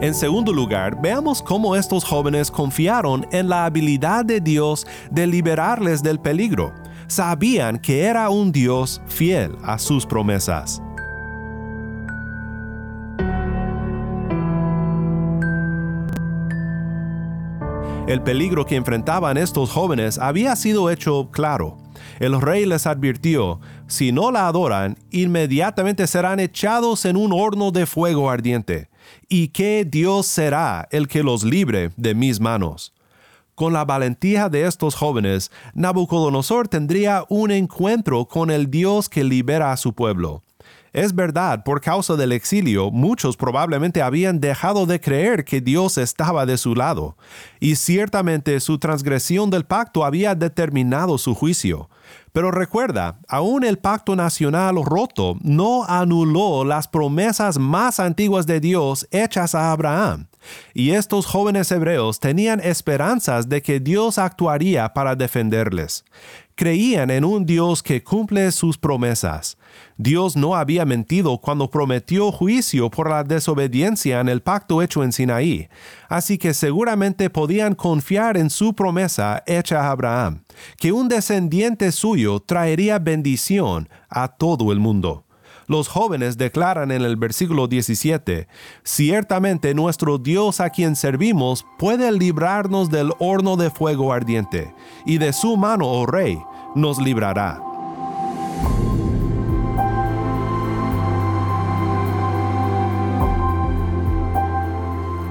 En 0.00 0.14
segundo 0.14 0.52
lugar, 0.52 1.00
veamos 1.00 1.42
cómo 1.42 1.74
estos 1.74 2.04
jóvenes 2.04 2.52
confiaron 2.52 3.26
en 3.32 3.48
la 3.48 3.64
habilidad 3.64 4.24
de 4.24 4.40
Dios 4.40 4.86
de 5.10 5.26
liberarles 5.26 6.04
del 6.04 6.20
peligro. 6.20 6.72
Sabían 7.08 7.78
que 7.78 8.04
era 8.04 8.30
un 8.30 8.52
Dios 8.52 9.02
fiel 9.08 9.56
a 9.64 9.76
sus 9.78 10.06
promesas. 10.06 10.80
El 18.08 18.22
peligro 18.22 18.64
que 18.64 18.76
enfrentaban 18.76 19.36
estos 19.36 19.70
jóvenes 19.70 20.16
había 20.16 20.56
sido 20.56 20.88
hecho 20.88 21.28
claro. 21.30 21.76
El 22.20 22.40
rey 22.40 22.64
les 22.64 22.86
advirtió, 22.86 23.60
si 23.86 24.12
no 24.12 24.30
la 24.30 24.48
adoran, 24.48 24.96
inmediatamente 25.10 26.06
serán 26.06 26.40
echados 26.40 27.04
en 27.04 27.18
un 27.18 27.34
horno 27.34 27.70
de 27.70 27.84
fuego 27.84 28.30
ardiente, 28.30 28.88
y 29.28 29.48
que 29.48 29.84
Dios 29.84 30.24
será 30.24 30.88
el 30.90 31.06
que 31.06 31.22
los 31.22 31.44
libre 31.44 31.90
de 31.98 32.14
mis 32.14 32.40
manos. 32.40 32.94
Con 33.54 33.74
la 33.74 33.84
valentía 33.84 34.48
de 34.48 34.64
estos 34.64 34.94
jóvenes, 34.94 35.50
Nabucodonosor 35.74 36.66
tendría 36.66 37.26
un 37.28 37.50
encuentro 37.50 38.24
con 38.24 38.50
el 38.50 38.70
Dios 38.70 39.10
que 39.10 39.22
libera 39.22 39.70
a 39.70 39.76
su 39.76 39.92
pueblo. 39.92 40.42
Es 40.98 41.14
verdad, 41.14 41.62
por 41.62 41.80
causa 41.80 42.16
del 42.16 42.32
exilio, 42.32 42.90
muchos 42.90 43.36
probablemente 43.36 44.02
habían 44.02 44.40
dejado 44.40 44.84
de 44.84 45.00
creer 45.00 45.44
que 45.44 45.60
Dios 45.60 45.96
estaba 45.96 46.44
de 46.44 46.58
su 46.58 46.74
lado, 46.74 47.16
y 47.60 47.76
ciertamente 47.76 48.58
su 48.58 48.78
transgresión 48.78 49.48
del 49.48 49.64
pacto 49.64 50.04
había 50.04 50.34
determinado 50.34 51.16
su 51.16 51.36
juicio. 51.36 51.88
Pero 52.32 52.50
recuerda, 52.50 53.20
aún 53.28 53.62
el 53.62 53.78
pacto 53.78 54.16
nacional 54.16 54.74
roto 54.84 55.36
no 55.40 55.84
anuló 55.84 56.64
las 56.64 56.88
promesas 56.88 57.58
más 57.60 58.00
antiguas 58.00 58.48
de 58.48 58.58
Dios 58.58 59.06
hechas 59.12 59.54
a 59.54 59.70
Abraham. 59.70 60.27
Y 60.74 60.90
estos 60.90 61.26
jóvenes 61.26 61.70
hebreos 61.70 62.20
tenían 62.20 62.60
esperanzas 62.60 63.48
de 63.48 63.62
que 63.62 63.80
Dios 63.80 64.18
actuaría 64.18 64.92
para 64.94 65.14
defenderles. 65.14 66.04
Creían 66.54 67.10
en 67.10 67.24
un 67.24 67.46
Dios 67.46 67.84
que 67.84 68.02
cumple 68.02 68.50
sus 68.50 68.78
promesas. 68.78 69.56
Dios 69.96 70.36
no 70.36 70.56
había 70.56 70.84
mentido 70.84 71.38
cuando 71.38 71.70
prometió 71.70 72.32
juicio 72.32 72.90
por 72.90 73.10
la 73.10 73.22
desobediencia 73.22 74.20
en 74.20 74.28
el 74.28 74.42
pacto 74.42 74.82
hecho 74.82 75.04
en 75.04 75.12
Sinaí, 75.12 75.68
así 76.08 76.36
que 76.36 76.54
seguramente 76.54 77.30
podían 77.30 77.76
confiar 77.76 78.36
en 78.36 78.50
su 78.50 78.74
promesa 78.74 79.44
hecha 79.46 79.82
a 79.82 79.90
Abraham, 79.92 80.42
que 80.78 80.90
un 80.90 81.08
descendiente 81.08 81.92
suyo 81.92 82.40
traería 82.40 82.98
bendición 82.98 83.88
a 84.08 84.26
todo 84.28 84.72
el 84.72 84.80
mundo 84.80 85.27
los 85.68 85.86
jóvenes 85.86 86.38
declaran 86.38 86.90
en 86.90 87.02
el 87.02 87.16
versículo 87.16 87.68
17, 87.68 88.48
Ciertamente 88.84 89.74
nuestro 89.74 90.16
Dios 90.16 90.60
a 90.60 90.70
quien 90.70 90.96
servimos 90.96 91.66
puede 91.78 92.10
librarnos 92.10 92.88
del 92.88 93.12
horno 93.18 93.56
de 93.56 93.70
fuego 93.70 94.14
ardiente, 94.14 94.74
y 95.04 95.18
de 95.18 95.34
su 95.34 95.58
mano, 95.58 95.86
oh 95.86 96.06
rey, 96.06 96.38
nos 96.74 96.98
librará. 96.98 97.60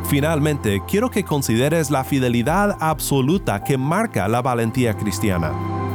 Finalmente, 0.08 0.84
quiero 0.88 1.10
que 1.10 1.24
consideres 1.24 1.90
la 1.90 2.04
fidelidad 2.04 2.78
absoluta 2.80 3.64
que 3.64 3.78
marca 3.78 4.28
la 4.28 4.44
valentía 4.44 4.94
cristiana. 4.94 5.87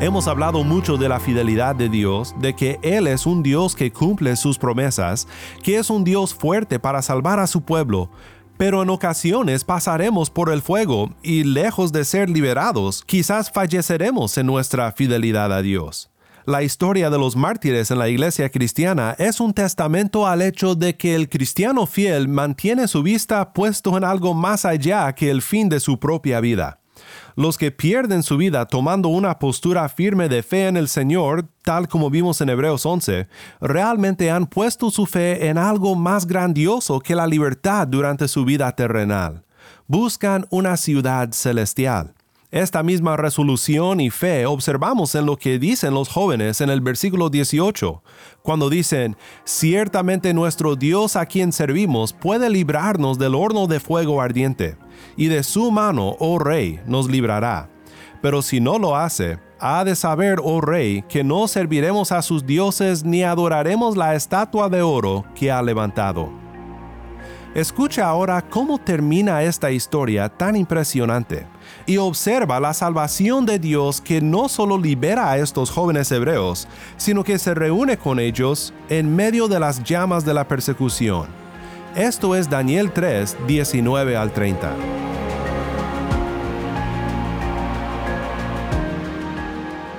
Hemos 0.00 0.28
hablado 0.28 0.62
mucho 0.62 0.96
de 0.96 1.08
la 1.08 1.18
fidelidad 1.18 1.74
de 1.74 1.88
Dios, 1.88 2.32
de 2.40 2.54
que 2.54 2.78
Él 2.82 3.08
es 3.08 3.26
un 3.26 3.42
Dios 3.42 3.74
que 3.74 3.92
cumple 3.92 4.36
sus 4.36 4.56
promesas, 4.56 5.26
que 5.64 5.76
es 5.76 5.90
un 5.90 6.04
Dios 6.04 6.32
fuerte 6.32 6.78
para 6.78 7.02
salvar 7.02 7.40
a 7.40 7.48
su 7.48 7.62
pueblo, 7.62 8.08
pero 8.56 8.80
en 8.84 8.90
ocasiones 8.90 9.64
pasaremos 9.64 10.30
por 10.30 10.52
el 10.52 10.62
fuego 10.62 11.10
y 11.20 11.42
lejos 11.42 11.90
de 11.90 12.04
ser 12.04 12.30
liberados, 12.30 13.02
quizás 13.04 13.50
falleceremos 13.50 14.38
en 14.38 14.46
nuestra 14.46 14.92
fidelidad 14.92 15.52
a 15.52 15.62
Dios. 15.62 16.10
La 16.46 16.62
historia 16.62 17.10
de 17.10 17.18
los 17.18 17.34
mártires 17.34 17.90
en 17.90 17.98
la 17.98 18.08
iglesia 18.08 18.50
cristiana 18.50 19.16
es 19.18 19.40
un 19.40 19.52
testamento 19.52 20.28
al 20.28 20.42
hecho 20.42 20.76
de 20.76 20.96
que 20.96 21.16
el 21.16 21.28
cristiano 21.28 21.86
fiel 21.86 22.28
mantiene 22.28 22.86
su 22.86 23.02
vista 23.02 23.52
puesto 23.52 23.96
en 23.96 24.04
algo 24.04 24.32
más 24.32 24.64
allá 24.64 25.12
que 25.12 25.28
el 25.28 25.42
fin 25.42 25.68
de 25.68 25.80
su 25.80 25.98
propia 25.98 26.38
vida. 26.38 26.78
Los 27.38 27.56
que 27.56 27.70
pierden 27.70 28.24
su 28.24 28.36
vida 28.36 28.66
tomando 28.66 29.10
una 29.10 29.38
postura 29.38 29.88
firme 29.88 30.28
de 30.28 30.42
fe 30.42 30.66
en 30.66 30.76
el 30.76 30.88
Señor, 30.88 31.46
tal 31.62 31.86
como 31.86 32.10
vimos 32.10 32.40
en 32.40 32.48
Hebreos 32.48 32.84
11, 32.84 33.28
realmente 33.60 34.28
han 34.32 34.48
puesto 34.48 34.90
su 34.90 35.06
fe 35.06 35.46
en 35.46 35.56
algo 35.56 35.94
más 35.94 36.26
grandioso 36.26 36.98
que 36.98 37.14
la 37.14 37.28
libertad 37.28 37.86
durante 37.86 38.26
su 38.26 38.44
vida 38.44 38.72
terrenal. 38.72 39.44
Buscan 39.86 40.46
una 40.50 40.76
ciudad 40.76 41.30
celestial. 41.30 42.12
Esta 42.50 42.82
misma 42.82 43.16
resolución 43.16 44.00
y 44.00 44.10
fe 44.10 44.44
observamos 44.44 45.14
en 45.14 45.24
lo 45.24 45.36
que 45.36 45.60
dicen 45.60 45.94
los 45.94 46.08
jóvenes 46.08 46.60
en 46.60 46.70
el 46.70 46.80
versículo 46.80 47.30
18, 47.30 48.02
cuando 48.42 48.68
dicen, 48.68 49.16
ciertamente 49.44 50.34
nuestro 50.34 50.74
Dios 50.74 51.14
a 51.14 51.24
quien 51.24 51.52
servimos 51.52 52.12
puede 52.12 52.50
librarnos 52.50 53.16
del 53.16 53.36
horno 53.36 53.68
de 53.68 53.78
fuego 53.78 54.20
ardiente 54.20 54.76
y 55.18 55.26
de 55.26 55.42
su 55.42 55.70
mano, 55.70 56.16
oh 56.20 56.38
rey, 56.38 56.80
nos 56.86 57.10
librará. 57.10 57.68
Pero 58.22 58.40
si 58.40 58.60
no 58.60 58.78
lo 58.78 58.96
hace, 58.96 59.38
ha 59.58 59.84
de 59.84 59.96
saber, 59.96 60.38
oh 60.42 60.60
rey, 60.60 61.02
que 61.08 61.24
no 61.24 61.48
serviremos 61.48 62.12
a 62.12 62.22
sus 62.22 62.46
dioses 62.46 63.04
ni 63.04 63.24
adoraremos 63.24 63.96
la 63.96 64.14
estatua 64.14 64.68
de 64.68 64.80
oro 64.80 65.24
que 65.34 65.50
ha 65.50 65.60
levantado. 65.60 66.30
Escucha 67.54 68.06
ahora 68.06 68.40
cómo 68.42 68.78
termina 68.78 69.42
esta 69.42 69.72
historia 69.72 70.28
tan 70.28 70.54
impresionante 70.54 71.46
y 71.86 71.96
observa 71.96 72.60
la 72.60 72.72
salvación 72.72 73.44
de 73.44 73.58
Dios 73.58 74.00
que 74.00 74.20
no 74.20 74.48
solo 74.48 74.78
libera 74.78 75.32
a 75.32 75.38
estos 75.38 75.70
jóvenes 75.70 76.12
hebreos, 76.12 76.68
sino 76.96 77.24
que 77.24 77.40
se 77.40 77.54
reúne 77.54 77.96
con 77.96 78.20
ellos 78.20 78.72
en 78.88 79.16
medio 79.16 79.48
de 79.48 79.58
las 79.58 79.82
llamas 79.82 80.24
de 80.24 80.34
la 80.34 80.46
persecución. 80.46 81.47
Esto 81.96 82.36
es 82.36 82.50
Daniel 82.50 82.92
3, 82.92 83.46
19 83.46 84.16
al 84.16 84.30
30. 84.30 84.74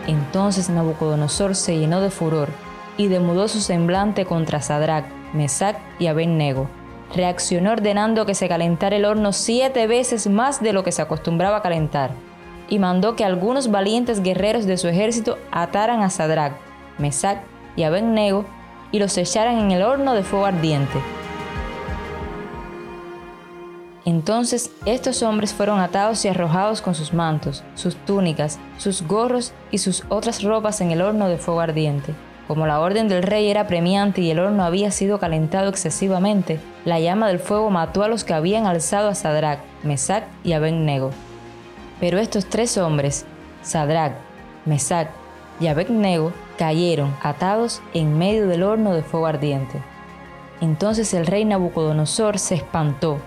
Entonces 0.07 0.69
Nabucodonosor 0.69 1.55
se 1.55 1.77
llenó 1.77 1.99
de 1.99 2.11
furor 2.11 2.49
y 2.95 3.07
demudó 3.07 3.47
su 3.47 3.59
semblante 3.59 4.25
contra 4.25 4.61
Sadrach, 4.61 5.05
Mesach 5.33 5.77
y 5.97 6.07
Abednego. 6.07 6.69
Reaccionó 7.15 7.71
ordenando 7.71 8.27
que 8.27 8.35
se 8.35 8.47
calentara 8.47 8.95
el 8.95 9.05
horno 9.05 9.33
siete 9.33 9.87
veces 9.87 10.27
más 10.29 10.61
de 10.61 10.73
lo 10.73 10.83
que 10.83 10.91
se 10.91 11.01
acostumbraba 11.01 11.57
a 11.57 11.61
calentar, 11.63 12.11
y 12.69 12.77
mandó 12.77 13.15
que 13.15 13.25
algunos 13.25 13.71
valientes 13.71 14.21
guerreros 14.21 14.67
de 14.67 14.77
su 14.77 14.87
ejército 14.87 15.39
ataran 15.51 16.01
a 16.01 16.11
Sadrach, 16.11 16.53
Mesach 16.99 17.39
y 17.75 17.81
Abednego 17.81 18.45
y 18.91 18.99
los 18.99 19.17
echaran 19.17 19.57
en 19.57 19.71
el 19.71 19.81
horno 19.81 20.13
de 20.13 20.23
fuego 20.23 20.45
ardiente. 20.45 20.99
Entonces 24.09 24.71
estos 24.87 25.21
hombres 25.21 25.53
fueron 25.53 25.79
atados 25.79 26.25
y 26.25 26.29
arrojados 26.29 26.81
con 26.81 26.95
sus 26.95 27.13
mantos, 27.13 27.63
sus 27.75 27.95
túnicas, 27.95 28.57
sus 28.79 29.03
gorros 29.03 29.53
y 29.69 29.77
sus 29.77 30.03
otras 30.09 30.41
ropas 30.41 30.81
en 30.81 30.89
el 30.89 31.03
horno 31.03 31.29
de 31.29 31.37
fuego 31.37 31.59
ardiente. 31.59 32.15
Como 32.47 32.65
la 32.65 32.79
orden 32.79 33.07
del 33.07 33.21
rey 33.21 33.51
era 33.51 33.67
premiante 33.67 34.21
y 34.21 34.31
el 34.31 34.39
horno 34.39 34.63
había 34.63 34.89
sido 34.89 35.19
calentado 35.19 35.69
excesivamente, 35.69 36.59
la 36.85 36.99
llama 36.99 37.27
del 37.27 37.37
fuego 37.37 37.69
mató 37.69 38.01
a 38.01 38.07
los 38.07 38.23
que 38.23 38.33
habían 38.33 38.65
alzado 38.65 39.09
a 39.09 39.13
Sadrach, 39.13 39.59
Mesach 39.83 40.23
y 40.43 40.53
Abednego. 40.53 41.11
Pero 41.99 42.17
estos 42.17 42.47
tres 42.47 42.79
hombres, 42.79 43.27
Sadrach, 43.61 44.13
Mesach 44.65 45.09
y 45.59 45.67
Abednego, 45.67 46.33
cayeron 46.57 47.15
atados 47.21 47.79
en 47.93 48.17
medio 48.17 48.47
del 48.47 48.63
horno 48.63 48.95
de 48.95 49.03
fuego 49.03 49.27
ardiente. 49.27 49.79
Entonces 50.61 51.13
el 51.13 51.27
rey 51.27 51.45
Nabucodonosor 51.45 52.39
se 52.39 52.55
espantó 52.55 53.19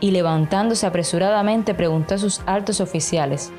y 0.00 0.10
levantándose 0.10 0.86
apresuradamente 0.86 1.74
preguntó 1.74 2.14
a 2.14 2.18
sus 2.18 2.40
altos 2.46 2.80
oficiales, 2.80 3.52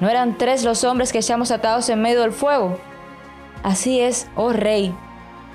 ¿no 0.00 0.08
eran 0.08 0.38
tres 0.38 0.64
los 0.64 0.84
hombres 0.84 1.12
que 1.12 1.18
echamos 1.18 1.50
atados 1.50 1.88
en 1.88 2.00
medio 2.00 2.22
del 2.22 2.32
fuego? 2.32 2.78
Así 3.62 4.00
es, 4.00 4.26
oh 4.36 4.52
rey, 4.52 4.94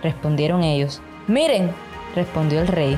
respondieron 0.01 0.63
ellos. 0.63 1.01
Miren, 1.27 1.71
respondió 2.15 2.61
el 2.61 2.67
rey, 2.67 2.97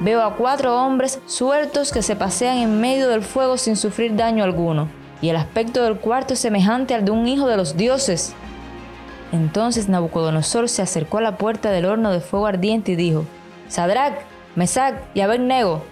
veo 0.00 0.22
a 0.22 0.36
cuatro 0.36 0.80
hombres 0.80 1.20
sueltos 1.26 1.92
que 1.92 2.02
se 2.02 2.16
pasean 2.16 2.58
en 2.58 2.80
medio 2.80 3.08
del 3.08 3.22
fuego 3.22 3.56
sin 3.56 3.76
sufrir 3.76 4.14
daño 4.14 4.44
alguno, 4.44 4.88
y 5.20 5.30
el 5.30 5.36
aspecto 5.36 5.82
del 5.82 5.98
cuarto 5.98 6.34
es 6.34 6.40
semejante 6.40 6.94
al 6.94 7.04
de 7.04 7.10
un 7.10 7.26
hijo 7.26 7.46
de 7.46 7.56
los 7.56 7.76
dioses. 7.76 8.34
Entonces 9.32 9.88
Nabucodonosor 9.88 10.68
se 10.68 10.82
acercó 10.82 11.18
a 11.18 11.22
la 11.22 11.38
puerta 11.38 11.70
del 11.70 11.86
horno 11.86 12.12
de 12.12 12.20
fuego 12.20 12.46
ardiente 12.46 12.92
y 12.92 12.96
dijo, 12.96 13.24
Sadrach, 13.68 14.14
Mesach 14.54 14.94
y 15.14 15.22
Abednego, 15.22 15.82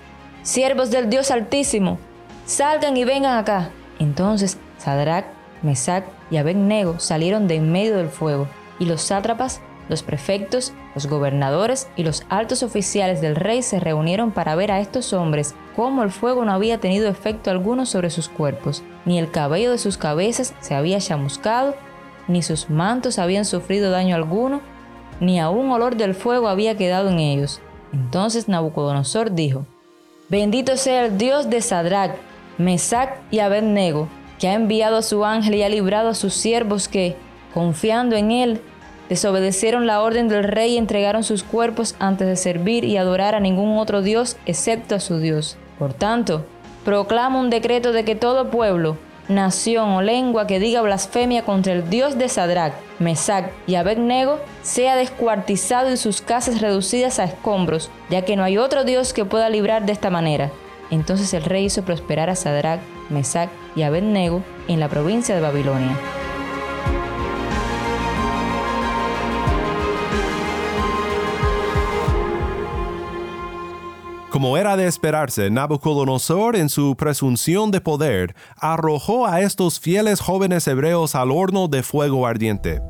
siervos 0.42 0.90
del 0.90 1.09
Dios 1.09 1.31
Altísimo, 1.31 1.98
salgan 2.46 2.96
y 2.96 3.05
vengan 3.05 3.38
acá. 3.38 3.70
Entonces 3.98 4.59
Sadrach, 4.78 5.26
Mesach 5.62 6.05
y 6.31 6.37
Abednego 6.37 6.98
salieron 6.98 7.46
de 7.48 7.57
en 7.57 7.70
medio 7.70 7.96
del 7.96 8.09
fuego, 8.09 8.48
y 8.78 8.87
los 8.87 9.02
sátrapas, 9.02 9.61
los 9.88 10.02
prefectos, 10.02 10.72
los 10.94 11.07
gobernadores 11.07 11.88
y 11.96 12.02
los 12.02 12.24
altos 12.28 12.62
oficiales 12.62 13.20
del 13.20 13.37
rey 13.37 13.62
se 13.62 13.81
reunieron 13.81 14.33
para 14.33 14.55
ver 14.55 14.72
a 14.72 14.81
estos 14.81 15.12
hombres 15.12 15.55
cómo 15.76 16.02
el 16.02 16.11
fuego 16.11 16.44
no 16.44 16.52
había 16.52 16.78
tenido 16.78 17.09
efecto 17.09 17.50
alguno 17.50 17.87
sobre 17.87 18.11
sus 18.11 18.28
cuerpos, 18.28 18.83
ni 19.05 19.18
el 19.18 19.31
cabello 19.31 19.70
de 19.70 19.78
sus 19.78 19.98
cabezas 19.98 20.55
se 20.61 20.74
había 20.74 20.98
chamuscado, 20.98 21.74
ni 22.28 22.42
sus 22.42 22.70
mantos 22.70 23.18
habían 23.18 23.44
sufrido 23.44 23.90
daño 23.90 24.14
alguno, 24.14 24.61
ni 25.20 25.40
aún 25.40 25.70
olor 25.70 25.96
del 25.96 26.14
fuego 26.14 26.48
había 26.48 26.76
quedado 26.76 27.11
en 27.11 27.18
ellos. 27.18 27.61
Entonces 27.92 28.48
Nabucodonosor 28.48 29.33
dijo, 29.33 29.66
Bendito 30.33 30.79
sea 30.79 31.05
el 31.05 31.18
Dios 31.18 31.51
de 31.51 31.61
Sadrach, 31.61 32.12
Mesach 32.57 33.18
y 33.31 33.40
Abednego, 33.40 34.09
que 34.38 34.49
ha 34.49 34.55
enviado 34.55 34.97
a 34.97 35.03
su 35.03 35.27
ángel 35.27 35.57
y 35.57 35.62
ha 35.62 35.68
librado 35.68 36.09
a 36.09 36.14
sus 36.14 36.33
siervos 36.33 36.88
que, 36.88 37.16
confiando 37.53 38.16
en 38.16 38.31
él, 38.31 38.62
desobedecieron 39.11 39.87
la 39.87 40.01
orden 40.01 40.29
del 40.29 40.45
rey 40.45 40.73
y 40.73 40.79
entregaron 40.79 41.23
sus 41.23 41.42
cuerpos 41.42 41.97
antes 41.99 42.27
de 42.27 42.37
servir 42.37 42.83
y 42.85 42.97
adorar 42.97 43.35
a 43.35 43.40
ningún 43.40 43.77
otro 43.77 44.01
Dios 44.01 44.38
excepto 44.47 44.95
a 44.95 45.01
su 45.01 45.18
Dios. 45.18 45.59
Por 45.79 45.92
tanto, 45.92 46.47
proclamo 46.83 47.38
un 47.38 47.51
decreto 47.51 47.92
de 47.92 48.07
que 48.07 48.14
todo 48.14 48.49
pueblo, 48.49 48.97
nación 49.29 49.90
o 49.90 50.01
lengua 50.01 50.47
que 50.47 50.61
diga 50.61 50.81
blasfemia 50.81 51.45
contra 51.45 51.75
el 51.75 51.90
Dios 51.90 52.16
de 52.16 52.31
Sadrach, 52.31 52.73
Mesach 53.02 53.50
y 53.66 53.74
Abednego 53.74 54.38
sea 54.62 54.96
descuartizado 54.96 55.90
y 55.90 55.96
sus 55.96 56.22
casas 56.22 56.60
reducidas 56.60 57.18
a 57.18 57.24
escombros, 57.24 57.90
ya 58.10 58.22
que 58.24 58.36
no 58.36 58.44
hay 58.44 58.58
otro 58.58 58.84
Dios 58.84 59.12
que 59.12 59.24
pueda 59.24 59.48
librar 59.48 59.84
de 59.84 59.92
esta 59.92 60.10
manera. 60.10 60.50
Entonces 60.90 61.32
el 61.34 61.44
rey 61.44 61.64
hizo 61.66 61.82
prosperar 61.82 62.30
a 62.30 62.36
Sadrach, 62.36 62.80
Mesach 63.10 63.50
y 63.74 63.82
Abednego 63.82 64.42
en 64.68 64.80
la 64.80 64.88
provincia 64.88 65.34
de 65.34 65.40
Babilonia. 65.40 65.98
Como 74.32 74.56
era 74.56 74.78
de 74.78 74.86
esperarse, 74.86 75.50
Nabucodonosor, 75.50 76.56
en 76.56 76.70
su 76.70 76.96
presunción 76.96 77.70
de 77.70 77.82
poder, 77.82 78.34
arrojó 78.56 79.26
a 79.26 79.42
estos 79.42 79.78
fieles 79.78 80.20
jóvenes 80.20 80.66
hebreos 80.66 81.14
al 81.14 81.30
horno 81.30 81.68
de 81.68 81.82
fuego 81.82 82.26
ardiente. 82.26 82.80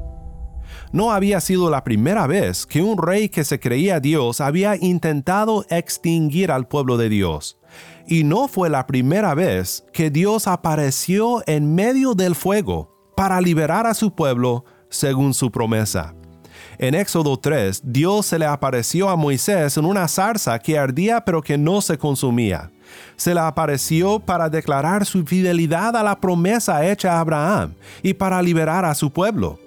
No 0.93 1.11
había 1.11 1.41
sido 1.41 1.71
la 1.71 1.85
primera 1.85 2.27
vez 2.27 2.67
que 2.67 2.83
un 2.83 2.99
rey 2.99 3.31
que 3.31 3.45
se 3.45 3.59
creía 3.59 3.99
Dios 3.99 4.43
había 4.43 4.77
intentado 4.77 5.65
extinguir 5.71 6.51
al 6.51 6.69
pueblo 6.69 6.99
de 6.99 7.09
Dios. 7.09 7.59
Y 8.07 8.25
no 8.25 8.47
fue 8.47 8.69
la 8.69 8.87
primera 8.87 9.35
vez 9.35 9.87
que 9.95 10.11
Dios 10.11 10.47
apareció 10.47 11.43
en 11.47 11.75
medio 11.75 12.13
del 12.15 12.35
fuego 12.35 12.95
para 13.17 13.41
liberar 13.41 13.87
a 13.87 13.95
su 13.95 14.15
pueblo 14.15 14.67
según 14.91 15.33
su 15.33 15.51
promesa. 15.51 16.15
En 16.77 16.95
Éxodo 16.95 17.39
3, 17.39 17.81
Dios 17.85 18.27
se 18.27 18.39
le 18.39 18.45
apareció 18.45 19.09
a 19.09 19.17
Moisés 19.17 19.79
en 19.79 19.87
una 19.87 20.07
zarza 20.09 20.59
que 20.59 20.79
ardía 20.79 21.25
pero 21.25 21.41
que 21.41 21.57
no 21.57 21.81
se 21.81 21.97
consumía. 21.97 22.71
Se 23.17 23.33
le 23.33 23.41
apareció 23.41 24.21
para 24.21 24.51
declarar 24.51 25.07
su 25.07 25.25
fidelidad 25.25 25.97
a 25.97 26.03
la 26.03 26.21
promesa 26.21 26.87
hecha 26.87 27.15
a 27.15 27.21
Abraham 27.21 27.75
y 28.03 28.13
para 28.13 28.43
liberar 28.43 28.85
a 28.85 28.95
su 28.95 29.11
pueblo. 29.11 29.62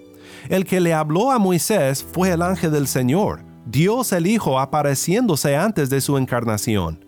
El 0.48 0.64
que 0.64 0.80
le 0.80 0.94
habló 0.94 1.32
a 1.32 1.38
Moisés 1.38 2.06
fue 2.12 2.30
el 2.30 2.40
ángel 2.40 2.70
del 2.70 2.86
Señor, 2.86 3.44
Dios 3.64 4.12
el 4.12 4.28
Hijo 4.28 4.60
apareciéndose 4.60 5.56
antes 5.56 5.90
de 5.90 6.00
su 6.00 6.16
encarnación. 6.18 7.04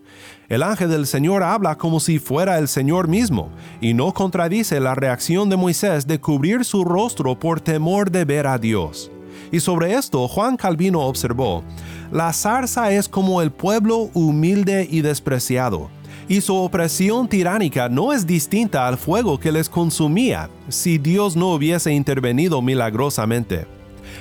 El 0.49 0.65
ángel 0.65 0.91
del 0.91 1.07
Señor 1.07 1.45
habla 1.45 1.77
como 1.77 2.01
si 2.01 2.19
fuera 2.19 2.59
el 2.59 2.67
Señor 2.67 3.07
mismo, 3.07 3.51
y 3.81 3.95
no 3.95 4.13
contradice 4.13 4.81
la 4.81 4.97
reacción 4.97 5.49
de 5.49 5.57
Moisés 5.57 6.07
de 6.07 6.21
cubrir 6.21 6.65
su 6.65 6.85
rostro 6.85 7.39
por 7.39 7.61
temor 7.61 8.11
de 8.11 8.25
ver 8.25 8.47
a 8.49 8.59
Dios. 8.59 9.11
Y 9.53 9.61
sobre 9.61 9.95
esto 9.95 10.27
Juan 10.27 10.57
Calvino 10.57 11.01
observó, 11.01 11.63
la 12.11 12.33
zarza 12.33 12.91
es 12.91 13.09
como 13.09 13.41
el 13.41 13.53
pueblo 13.53 14.11
humilde 14.15 14.89
y 14.91 15.03
despreciado, 15.03 15.91
y 16.29 16.41
su 16.41 16.55
opresión 16.55 17.27
tiránica 17.27 17.89
no 17.89 18.13
es 18.13 18.27
distinta 18.27 18.87
al 18.87 18.99
fuego 18.99 19.41
que 19.41 19.51
les 19.51 19.69
consumía 19.69 20.51
si 20.69 20.99
Dios 20.99 21.37
no 21.37 21.55
hubiese 21.55 21.93
intervenido 21.93 22.61
milagrosamente. 22.61 23.67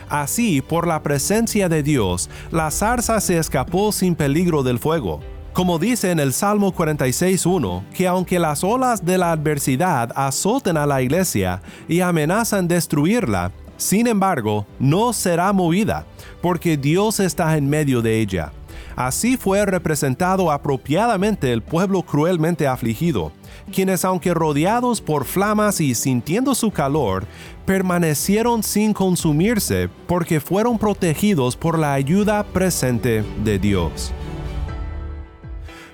Así, 0.10 0.62
por 0.62 0.88
la 0.88 1.04
presencia 1.04 1.68
de 1.70 1.84
Dios, 1.84 2.30
la 2.52 2.72
zarza 2.72 3.20
se 3.20 3.38
escapó 3.38 3.92
sin 3.92 4.16
peligro 4.16 4.64
del 4.64 4.80
fuego. 4.80 5.20
Como 5.52 5.80
dice 5.80 6.12
en 6.12 6.20
el 6.20 6.34
Salmo 6.34 6.74
46.1, 6.74 7.84
que 7.94 8.08
aunque 8.08 8.40
las 8.40 8.64
olas 8.64 9.04
de 9.04 9.18
la 9.18 9.32
adversidad 9.32 10.12
azoten 10.16 10.78
a 10.78 10.86
la 10.86 11.02
iglesia 11.02 11.62
y 11.88 12.00
amenazan 12.00 12.68
destruirla, 12.68 13.52
sin 13.76 14.08
embargo, 14.08 14.66
no 14.80 15.14
será 15.14 15.52
movida, 15.54 16.06
porque 16.42 16.78
Dios 16.78 17.20
está 17.20 17.58
en 17.58 17.70
medio 17.70 18.02
de 18.02 18.20
ella. 18.20 18.52
Así 18.98 19.38
fue 19.38 19.64
representado 19.64 20.50
apropiadamente 20.50 21.54
el 21.54 21.62
pueblo 21.62 22.02
cruelmente 22.02 22.68
afligido, 22.68 23.32
quienes 23.72 24.04
aunque 24.04 24.34
rodeados 24.34 25.02
por 25.02 25.26
flamas 25.26 25.80
y 25.80 25.94
sintiendo 25.94 26.56
su 26.56 26.72
calor, 26.72 27.28
permanecieron 27.68 28.64
sin 28.64 28.94
consumirse 28.94 29.88
porque 30.08 30.40
fueron 30.40 30.80
protegidos 30.80 31.56
por 31.56 31.78
la 31.78 31.94
ayuda 31.94 32.42
presente 32.42 33.24
de 33.44 33.60
Dios. 33.60 34.12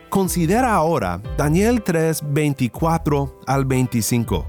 Considera 0.07 0.73
ahora 0.73 1.21
Daniel 1.37 1.83
3, 1.83 2.21
24 2.31 3.41
al 3.45 3.65
25. 3.65 4.45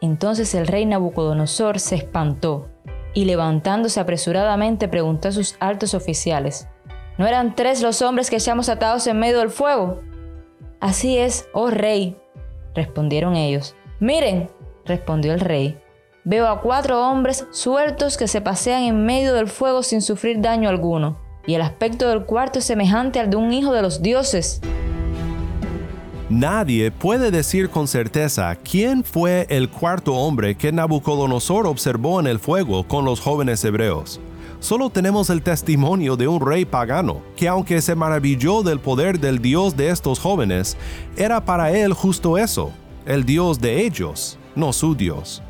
Entonces 0.00 0.54
el 0.54 0.66
rey 0.66 0.86
Nabucodonosor 0.86 1.78
se 1.78 1.96
espantó 1.96 2.70
y 3.14 3.24
levantándose 3.24 4.00
apresuradamente 4.00 4.88
preguntó 4.88 5.28
a 5.28 5.32
sus 5.32 5.56
altos 5.60 5.94
oficiales, 5.94 6.68
¿no 7.16 7.26
eran 7.26 7.54
tres 7.54 7.80
los 7.80 8.02
hombres 8.02 8.28
que 8.28 8.36
echamos 8.36 8.68
atados 8.68 9.06
en 9.06 9.18
medio 9.18 9.38
del 9.38 9.50
fuego? 9.50 10.00
Así 10.80 11.16
es, 11.16 11.48
oh 11.54 11.70
rey, 11.70 12.18
respondieron 12.74 13.36
ellos. 13.36 13.74
Miren, 14.00 14.50
respondió 14.84 15.32
el 15.32 15.40
rey, 15.40 15.80
veo 16.24 16.48
a 16.48 16.60
cuatro 16.60 17.08
hombres 17.08 17.46
sueltos 17.52 18.16
que 18.16 18.28
se 18.28 18.40
pasean 18.40 18.82
en 18.82 19.06
medio 19.06 19.32
del 19.32 19.48
fuego 19.48 19.82
sin 19.82 20.02
sufrir 20.02 20.40
daño 20.40 20.68
alguno, 20.68 21.18
y 21.46 21.54
el 21.54 21.62
aspecto 21.62 22.08
del 22.08 22.24
cuarto 22.24 22.58
es 22.58 22.64
semejante 22.64 23.20
al 23.20 23.30
de 23.30 23.36
un 23.36 23.52
hijo 23.52 23.72
de 23.72 23.82
los 23.82 24.02
dioses. 24.02 24.60
Nadie 26.30 26.90
puede 26.90 27.30
decir 27.30 27.68
con 27.68 27.86
certeza 27.86 28.56
quién 28.56 29.04
fue 29.04 29.46
el 29.50 29.68
cuarto 29.68 30.14
hombre 30.14 30.54
que 30.54 30.72
Nabucodonosor 30.72 31.66
observó 31.66 32.18
en 32.18 32.26
el 32.26 32.38
fuego 32.38 32.88
con 32.88 33.04
los 33.04 33.20
jóvenes 33.20 33.62
hebreos. 33.62 34.20
Solo 34.58 34.88
tenemos 34.88 35.28
el 35.28 35.42
testimonio 35.42 36.16
de 36.16 36.26
un 36.26 36.40
rey 36.40 36.64
pagano, 36.64 37.20
que 37.36 37.46
aunque 37.46 37.82
se 37.82 37.94
maravilló 37.94 38.62
del 38.62 38.80
poder 38.80 39.20
del 39.20 39.42
Dios 39.42 39.76
de 39.76 39.90
estos 39.90 40.18
jóvenes, 40.18 40.78
era 41.18 41.44
para 41.44 41.70
él 41.72 41.92
justo 41.92 42.38
eso, 42.38 42.72
el 43.04 43.26
Dios 43.26 43.60
de 43.60 43.84
ellos, 43.84 44.38
no 44.56 44.72
su 44.72 44.94
Dios. 44.94 45.42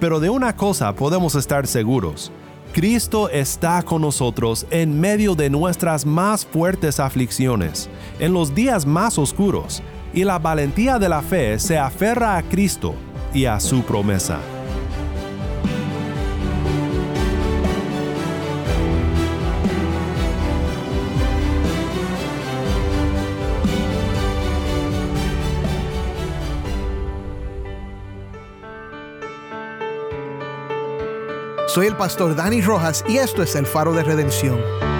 Pero 0.00 0.18
de 0.18 0.28
una 0.28 0.56
cosa 0.56 0.92
podemos 0.96 1.36
estar 1.36 1.68
seguros, 1.68 2.32
Cristo 2.72 3.30
está 3.30 3.82
con 3.82 4.02
nosotros 4.02 4.66
en 4.70 5.00
medio 5.00 5.36
de 5.36 5.48
nuestras 5.48 6.04
más 6.04 6.44
fuertes 6.44 6.98
aflicciones, 6.98 7.88
en 8.18 8.32
los 8.32 8.54
días 8.54 8.84
más 8.84 9.18
oscuros, 9.18 9.82
y 10.16 10.24
la 10.24 10.38
valentía 10.38 10.98
de 10.98 11.10
la 11.10 11.20
fe 11.20 11.58
se 11.58 11.78
aferra 11.78 12.38
a 12.38 12.42
Cristo 12.42 12.94
y 13.34 13.44
a 13.44 13.60
su 13.60 13.82
promesa. 13.82 14.40
Soy 31.68 31.88
el 31.88 31.96
pastor 31.96 32.34
Dani 32.34 32.62
Rojas 32.62 33.04
y 33.06 33.18
esto 33.18 33.42
es 33.42 33.54
el 33.54 33.66
faro 33.66 33.92
de 33.92 34.02
redención. 34.02 34.95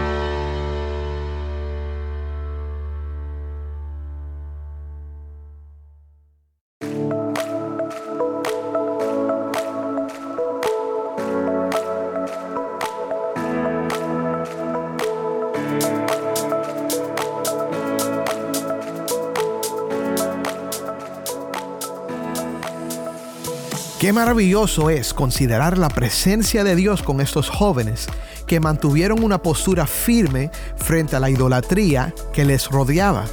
Maravilloso 24.17 24.89
es 24.89 25.13
considerar 25.13 25.77
la 25.77 25.91
presencia 25.91 26.65
de 26.65 26.75
Dios 26.75 27.03
con 27.03 27.21
estos 27.21 27.51
jóvenes 27.51 28.07
que 28.47 28.61
mantuvieron 28.61 29.23
una 29.23 29.43
postura 29.43 29.87
firme 29.87 30.51
frente 30.79 31.17
a 31.17 31.21
la 31.21 31.29
idolatría 31.29 32.15
que 32.33 32.47
les 32.47 32.71
rodeaba. 32.71 33.27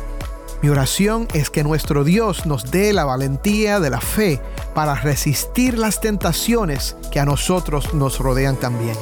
Mi 0.61 0.67
oración 0.67 1.29
es 1.33 1.49
que 1.49 1.63
nuestro 1.63 2.03
Dios 2.03 2.45
nos 2.45 2.69
dé 2.69 2.91
la 2.91 3.05
valentía 3.05 3.79
de 3.79 3.91
la 3.91 4.01
fe 4.01 4.41
para 4.75 4.95
resistir 4.95 5.77
las 5.77 6.01
tentaciones 6.01 6.97
que 7.13 7.21
a 7.21 7.25
nosotros 7.25 7.93
nos 7.93 8.19
rodean 8.19 8.57
también. 8.57 8.97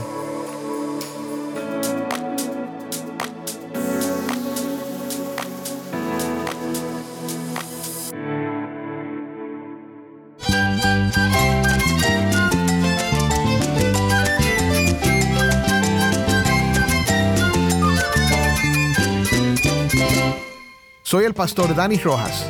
Pastor 21.42 21.74
Dani 21.74 21.98
Rojas. 21.98 22.46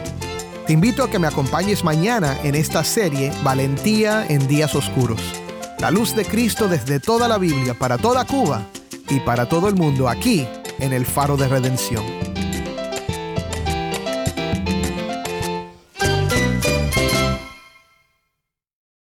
Te 0.67 0.73
invito 0.73 1.01
a 1.01 1.09
que 1.09 1.17
me 1.17 1.25
acompañes 1.25 1.81
mañana 1.81 2.37
en 2.43 2.55
esta 2.55 2.83
serie 2.83 3.31
Valentía 3.41 4.25
en 4.27 4.45
Días 4.49 4.75
Oscuros. 4.75 5.21
La 5.79 5.91
luz 5.91 6.13
de 6.13 6.25
Cristo 6.25 6.67
desde 6.67 6.99
toda 6.99 7.29
la 7.29 7.37
Biblia, 7.37 7.73
para 7.73 7.97
toda 7.97 8.25
Cuba 8.25 8.67
y 9.09 9.21
para 9.21 9.47
todo 9.47 9.69
el 9.69 9.75
mundo 9.75 10.09
aquí 10.09 10.45
en 10.77 10.91
el 10.91 11.05
Faro 11.05 11.37
de 11.37 11.47
Redención. 11.47 12.30